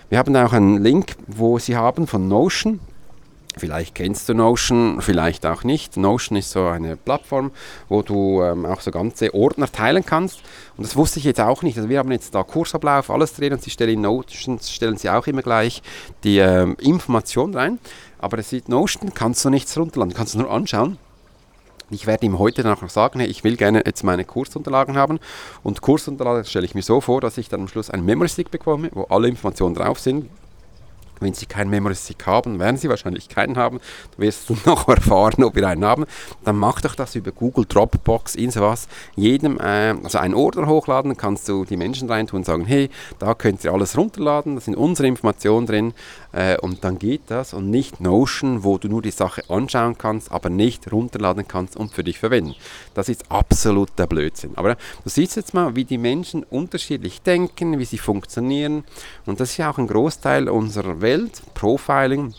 wir 0.09 0.19
haben 0.19 0.35
auch 0.35 0.53
einen 0.53 0.81
Link, 0.83 1.15
wo 1.27 1.59
Sie 1.59 1.75
haben 1.75 2.07
von 2.07 2.27
Notion. 2.27 2.79
Vielleicht 3.57 3.95
kennst 3.95 4.29
du 4.29 4.33
Notion, 4.33 5.01
vielleicht 5.01 5.45
auch 5.45 5.63
nicht. 5.63 5.97
Notion 5.97 6.37
ist 6.37 6.51
so 6.51 6.65
eine 6.65 6.95
Plattform, 6.95 7.51
wo 7.89 8.01
du 8.01 8.41
ähm, 8.43 8.65
auch 8.65 8.81
so 8.81 8.91
ganze 8.91 9.33
Ordner 9.33 9.71
teilen 9.71 10.05
kannst. 10.05 10.41
Und 10.77 10.85
das 10.85 10.95
wusste 10.95 11.19
ich 11.19 11.25
jetzt 11.25 11.41
auch 11.41 11.63
nicht. 11.63 11.77
Also 11.77 11.89
wir 11.89 11.99
haben 11.99 12.11
jetzt 12.11 12.35
da 12.35 12.43
Kursablauf, 12.43 13.09
alles 13.09 13.33
drin 13.33 13.53
und 13.53 13.61
sie 13.61 13.69
stellen 13.69 13.93
in 13.93 14.01
Notion 14.01 14.59
stellen 14.59 14.97
sie 14.97 15.09
auch 15.09 15.27
immer 15.27 15.41
gleich 15.41 15.81
die 16.23 16.37
ähm, 16.37 16.75
Information 16.79 17.53
rein. 17.53 17.79
Aber 18.19 18.37
es 18.39 18.49
sieht 18.49 18.69
Notion, 18.69 19.13
kannst 19.13 19.43
du 19.45 19.49
nichts 19.49 19.77
runterladen, 19.77 20.13
kannst 20.13 20.35
du 20.35 20.39
nur 20.39 20.51
anschauen. 20.51 20.97
Ich 21.89 22.05
werde 22.05 22.25
ihm 22.25 22.37
heute 22.37 22.63
danach 22.63 22.81
noch 22.81 22.89
sagen, 22.89 23.19
hey, 23.19 23.29
ich 23.29 23.45
will 23.45 23.55
gerne 23.55 23.83
jetzt 23.85 24.03
meine 24.03 24.25
Kursunterlagen 24.25 24.97
haben. 24.97 25.19
Und 25.63 25.81
Kursunterlagen 25.81 26.43
stelle 26.43 26.65
ich 26.65 26.75
mir 26.75 26.81
so 26.81 26.99
vor, 26.99 27.21
dass 27.21 27.37
ich 27.37 27.47
dann 27.47 27.61
am 27.61 27.67
Schluss 27.69 27.89
einen 27.89 28.05
Memory 28.05 28.27
Stick 28.27 28.51
bekomme, 28.51 28.89
wo 28.93 29.03
alle 29.03 29.29
Informationen 29.29 29.73
drauf 29.73 29.99
sind, 29.99 30.29
wenn 31.19 31.33
Sie 31.33 31.45
keinen 31.45 31.69
Memory 31.69 31.95
Stick 31.95 32.25
haben, 32.25 32.59
werden 32.59 32.77
Sie 32.77 32.89
wahrscheinlich 32.89 33.29
keinen 33.29 33.57
haben. 33.57 33.79
Du 34.15 34.21
wirst 34.23 34.49
noch 34.65 34.87
erfahren, 34.87 35.43
ob 35.43 35.55
wir 35.55 35.67
einen 35.67 35.85
haben. 35.85 36.05
Dann 36.43 36.57
mach 36.57 36.81
doch 36.81 36.95
das 36.95 37.15
über 37.15 37.31
Google 37.31 37.65
Dropbox, 37.65 38.35
in 38.35 38.51
sowas. 38.51 38.87
Jedem, 39.15 39.59
äh, 39.59 39.95
also 40.03 40.17
einen 40.17 40.33
Ordner 40.33 40.67
hochladen, 40.67 41.17
kannst 41.17 41.47
du 41.49 41.65
die 41.65 41.77
Menschen 41.77 42.09
reintun 42.09 42.39
und 42.39 42.45
sagen, 42.45 42.65
hey, 42.65 42.89
da 43.19 43.33
könnt 43.33 43.63
ihr 43.63 43.73
alles 43.73 43.97
runterladen, 43.97 44.55
da 44.55 44.61
sind 44.61 44.75
unsere 44.75 45.07
Informationen 45.07 45.67
drin. 45.67 45.93
Äh, 46.31 46.57
und 46.59 46.83
dann 46.83 46.99
geht 46.99 47.21
das 47.27 47.53
und 47.53 47.69
nicht 47.69 47.99
Notion, 47.99 48.63
wo 48.63 48.77
du 48.77 48.87
nur 48.87 49.01
die 49.01 49.11
Sache 49.11 49.43
anschauen 49.49 49.97
kannst, 49.97 50.31
aber 50.31 50.49
nicht 50.49 50.91
runterladen 50.91 51.47
kannst 51.47 51.75
und 51.75 51.93
für 51.93 52.03
dich 52.03 52.19
verwenden. 52.19 52.55
Das 52.93 53.09
ist 53.09 53.31
absoluter 53.31 54.07
Blödsinn. 54.07 54.51
Aber 54.55 54.75
du 54.75 55.09
siehst 55.09 55.35
jetzt 55.35 55.53
mal, 55.53 55.75
wie 55.75 55.85
die 55.85 55.97
Menschen 55.97 56.43
unterschiedlich 56.43 57.21
denken, 57.21 57.79
wie 57.79 57.85
sie 57.85 57.97
funktionieren. 57.97 58.83
Und 59.25 59.39
das 59.39 59.51
ist 59.51 59.57
ja 59.57 59.71
auch 59.71 59.77
ein 59.77 59.87
Großteil 59.87 60.49
unserer 60.49 61.01
Welt, 61.01 61.06
Profiling 61.53 62.33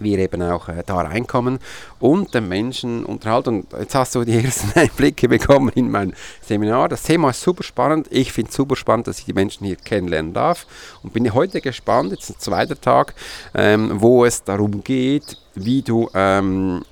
wir 0.00 0.18
eben 0.18 0.42
auch 0.42 0.68
äh, 0.68 0.82
da 0.86 0.96
reinkommen 0.96 1.58
und 1.98 2.34
den 2.34 2.48
Menschen 2.48 3.04
unterhalten. 3.04 3.62
Und 3.62 3.80
jetzt 3.80 3.94
hast 3.94 4.14
du 4.14 4.24
die 4.24 4.38
ersten 4.44 4.78
Einblicke 4.78 5.28
bekommen 5.28 5.70
in 5.74 5.90
mein 5.90 6.14
Seminar. 6.40 6.88
Das 6.88 7.02
Thema 7.02 7.30
ist 7.30 7.42
super 7.42 7.62
spannend. 7.62 8.06
Ich 8.10 8.32
finde 8.32 8.50
es 8.50 8.56
super 8.56 8.76
spannend, 8.76 9.06
dass 9.06 9.18
ich 9.18 9.24
die 9.24 9.32
Menschen 9.32 9.66
hier 9.66 9.76
kennenlernen 9.76 10.32
darf. 10.32 10.66
Und 11.02 11.12
bin 11.12 11.32
heute 11.34 11.60
gespannt, 11.60 12.12
jetzt 12.12 12.30
ein 12.30 12.38
zweiter 12.38 12.80
Tag, 12.80 13.14
ähm, 13.54 14.00
wo 14.00 14.24
es 14.24 14.44
darum 14.44 14.82
geht, 14.84 15.36
wie 15.54 15.82
du 15.82 16.08
ähm, 16.14 16.84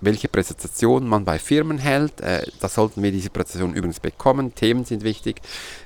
welche 0.00 0.28
Präsentation 0.28 1.08
man 1.08 1.24
bei 1.24 1.38
Firmen 1.38 1.78
hält. 1.78 2.20
Äh, 2.20 2.46
da 2.60 2.68
sollten 2.68 3.02
wir 3.02 3.10
diese 3.10 3.30
Präsentation 3.30 3.74
übrigens 3.74 4.00
bekommen. 4.00 4.54
Themen 4.54 4.84
sind 4.84 5.02
wichtig, 5.02 5.40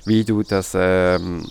wie 0.05 0.23
du 0.23 0.43
das 0.43 0.73
ähm, 0.75 1.47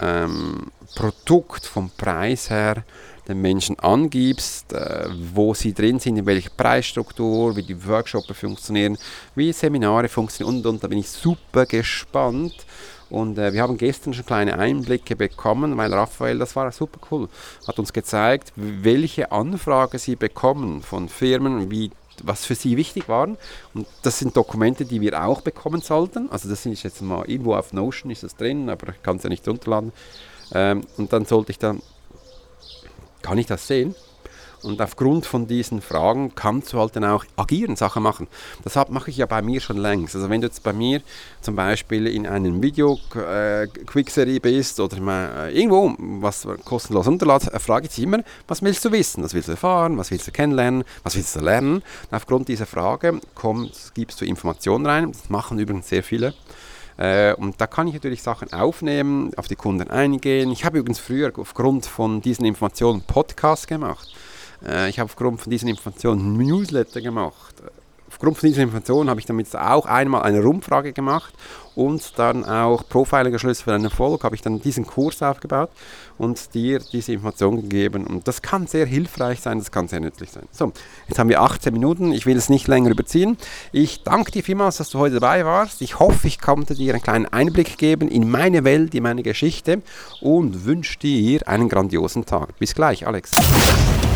ähm, 0.00 0.70
Produkt 0.94 1.66
vom 1.66 1.90
Preis 1.96 2.50
her 2.50 2.84
den 3.26 3.40
Menschen 3.40 3.78
angibst, 3.78 4.72
äh, 4.72 5.08
wo 5.32 5.54
sie 5.54 5.72
drin 5.72 5.98
sind, 5.98 6.16
in 6.16 6.26
welcher 6.26 6.50
Preisstruktur, 6.50 7.56
wie 7.56 7.62
die 7.62 7.86
Workshops 7.86 8.36
funktionieren, 8.36 8.98
wie 9.34 9.52
Seminare 9.52 10.08
funktionieren 10.08 10.56
und, 10.56 10.66
und 10.66 10.84
da 10.84 10.88
bin 10.88 10.98
ich 10.98 11.08
super 11.08 11.66
gespannt. 11.66 12.66
Und 13.10 13.38
äh, 13.38 13.52
wir 13.52 13.62
haben 13.62 13.76
gestern 13.76 14.14
schon 14.14 14.26
kleine 14.26 14.58
Einblicke 14.58 15.14
bekommen, 15.14 15.76
weil 15.76 15.92
Raphael, 15.92 16.38
das 16.38 16.56
war 16.56 16.72
super 16.72 16.98
cool, 17.10 17.28
hat 17.66 17.78
uns 17.78 17.92
gezeigt, 17.92 18.52
welche 18.56 19.30
Anfragen 19.30 19.98
sie 19.98 20.16
bekommen 20.16 20.82
von 20.82 21.08
Firmen, 21.08 21.70
wie 21.70 21.90
was 22.22 22.44
für 22.44 22.54
sie 22.54 22.76
wichtig 22.76 23.08
waren. 23.08 23.36
Und 23.74 23.86
das 24.02 24.18
sind 24.18 24.36
Dokumente, 24.36 24.84
die 24.84 25.00
wir 25.00 25.24
auch 25.24 25.40
bekommen 25.40 25.80
sollten. 25.80 26.30
Also 26.30 26.48
das 26.48 26.64
ist 26.64 26.82
jetzt 26.82 27.02
mal 27.02 27.24
irgendwo 27.28 27.54
auf 27.54 27.72
Notion 27.72 28.10
ist 28.10 28.22
das 28.22 28.36
drin, 28.36 28.70
aber 28.70 28.90
ich 28.90 29.02
kann 29.02 29.16
es 29.16 29.24
ja 29.24 29.28
nicht 29.28 29.46
runterladen. 29.48 29.92
Ähm, 30.52 30.82
und 30.96 31.12
dann 31.12 31.24
sollte 31.24 31.52
ich 31.52 31.58
dann 31.58 31.80
kann 33.24 33.38
ich 33.38 33.46
das 33.46 33.66
sehen? 33.66 33.94
Und 34.62 34.80
aufgrund 34.80 35.26
von 35.26 35.46
diesen 35.46 35.82
Fragen 35.82 36.34
kannst 36.34 36.72
du 36.72 36.78
halt 36.78 36.96
dann 36.96 37.04
auch 37.04 37.26
agieren, 37.36 37.76
Sachen 37.76 38.02
machen. 38.02 38.28
Das 38.64 38.76
mache 38.88 39.10
ich 39.10 39.18
ja 39.18 39.26
bei 39.26 39.42
mir 39.42 39.60
schon 39.60 39.76
längst. 39.76 40.14
Also 40.14 40.30
wenn 40.30 40.40
du 40.40 40.46
jetzt 40.46 40.62
bei 40.62 40.72
mir 40.72 41.02
zum 41.42 41.54
Beispiel 41.54 42.06
in 42.06 42.26
einem 42.26 42.62
Video 42.62 42.98
äh, 43.14 43.66
bist 44.40 44.80
oder 44.80 44.96
äh, 45.46 45.58
irgendwo 45.58 45.94
was 46.22 46.48
kostenlos 46.64 47.06
runterladest, 47.06 47.52
äh, 47.52 47.58
frage 47.58 47.86
ich 47.86 47.94
dich 47.94 48.04
immer, 48.04 48.20
was 48.48 48.62
willst 48.62 48.82
du 48.86 48.92
wissen? 48.92 49.22
Was 49.22 49.34
willst 49.34 49.48
du 49.48 49.52
erfahren? 49.52 49.98
Was 49.98 50.10
willst 50.10 50.26
du 50.26 50.32
kennenlernen? 50.32 50.84
Was 51.02 51.14
willst 51.14 51.36
du 51.36 51.40
lernen? 51.40 51.76
Und 51.76 52.16
aufgrund 52.16 52.48
dieser 52.48 52.66
Frage 52.66 53.20
kommst, 53.34 53.94
gibst 53.94 54.22
du 54.22 54.24
Informationen 54.24 54.86
rein. 54.86 55.12
Das 55.12 55.28
machen 55.28 55.58
übrigens 55.58 55.90
sehr 55.90 56.02
viele. 56.02 56.32
Äh, 56.96 57.34
und 57.34 57.60
da 57.60 57.66
kann 57.66 57.88
ich 57.88 57.94
natürlich 57.94 58.22
Sachen 58.22 58.52
aufnehmen, 58.52 59.32
auf 59.36 59.48
die 59.48 59.56
Kunden 59.56 59.90
eingehen. 59.90 60.52
Ich 60.52 60.64
habe 60.64 60.78
übrigens 60.78 60.98
früher 60.98 61.32
aufgrund 61.36 61.86
von 61.86 62.20
diesen 62.20 62.44
Informationen 62.44 63.02
Podcasts 63.02 63.66
gemacht. 63.66 64.14
Äh, 64.64 64.88
ich 64.88 64.98
habe 64.98 65.06
aufgrund 65.06 65.40
von 65.40 65.50
diesen 65.50 65.68
Informationen 65.68 66.36
Newsletter 66.36 67.00
gemacht 67.00 67.54
aufgrund 68.14 68.38
von 68.38 68.48
dieser 68.48 68.62
Information 68.62 69.10
habe 69.10 69.18
ich 69.18 69.26
damit 69.26 69.54
auch 69.56 69.86
einmal 69.86 70.22
eine 70.22 70.40
Rumfrage 70.40 70.92
gemacht 70.92 71.34
und 71.74 72.16
dann 72.16 72.44
auch 72.44 72.88
Profiling-Schlüssel 72.88 73.64
für 73.64 73.74
einen 73.74 73.86
Erfolg, 73.86 74.22
habe 74.22 74.36
ich 74.36 74.42
dann 74.42 74.60
diesen 74.60 74.86
Kurs 74.86 75.20
aufgebaut 75.20 75.70
und 76.16 76.54
dir 76.54 76.78
diese 76.78 77.12
Information 77.12 77.62
gegeben. 77.62 78.06
Und 78.06 78.28
das 78.28 78.40
kann 78.40 78.68
sehr 78.68 78.86
hilfreich 78.86 79.40
sein, 79.40 79.58
das 79.58 79.72
kann 79.72 79.88
sehr 79.88 79.98
nützlich 79.98 80.30
sein. 80.30 80.44
So, 80.52 80.72
jetzt 81.08 81.18
haben 81.18 81.28
wir 81.28 81.40
18 81.42 81.72
Minuten, 81.72 82.12
ich 82.12 82.24
will 82.24 82.36
es 82.36 82.48
nicht 82.48 82.68
länger 82.68 82.90
überziehen. 82.90 83.36
Ich 83.72 84.04
danke 84.04 84.30
dir 84.30 84.44
vielmals, 84.44 84.76
dass 84.76 84.90
du 84.90 85.00
heute 85.00 85.18
dabei 85.18 85.44
warst. 85.44 85.82
Ich 85.82 85.98
hoffe, 85.98 86.28
ich 86.28 86.40
konnte 86.40 86.76
dir 86.76 86.94
einen 86.94 87.02
kleinen 87.02 87.26
Einblick 87.26 87.78
geben 87.78 88.06
in 88.06 88.30
meine 88.30 88.62
Welt, 88.62 88.94
in 88.94 89.02
meine 89.02 89.24
Geschichte 89.24 89.82
und 90.20 90.64
wünsche 90.64 91.00
dir 91.00 91.48
einen 91.48 91.68
grandiosen 91.68 92.24
Tag. 92.24 92.56
Bis 92.60 92.74
gleich, 92.74 93.08
Alex. 93.08 93.32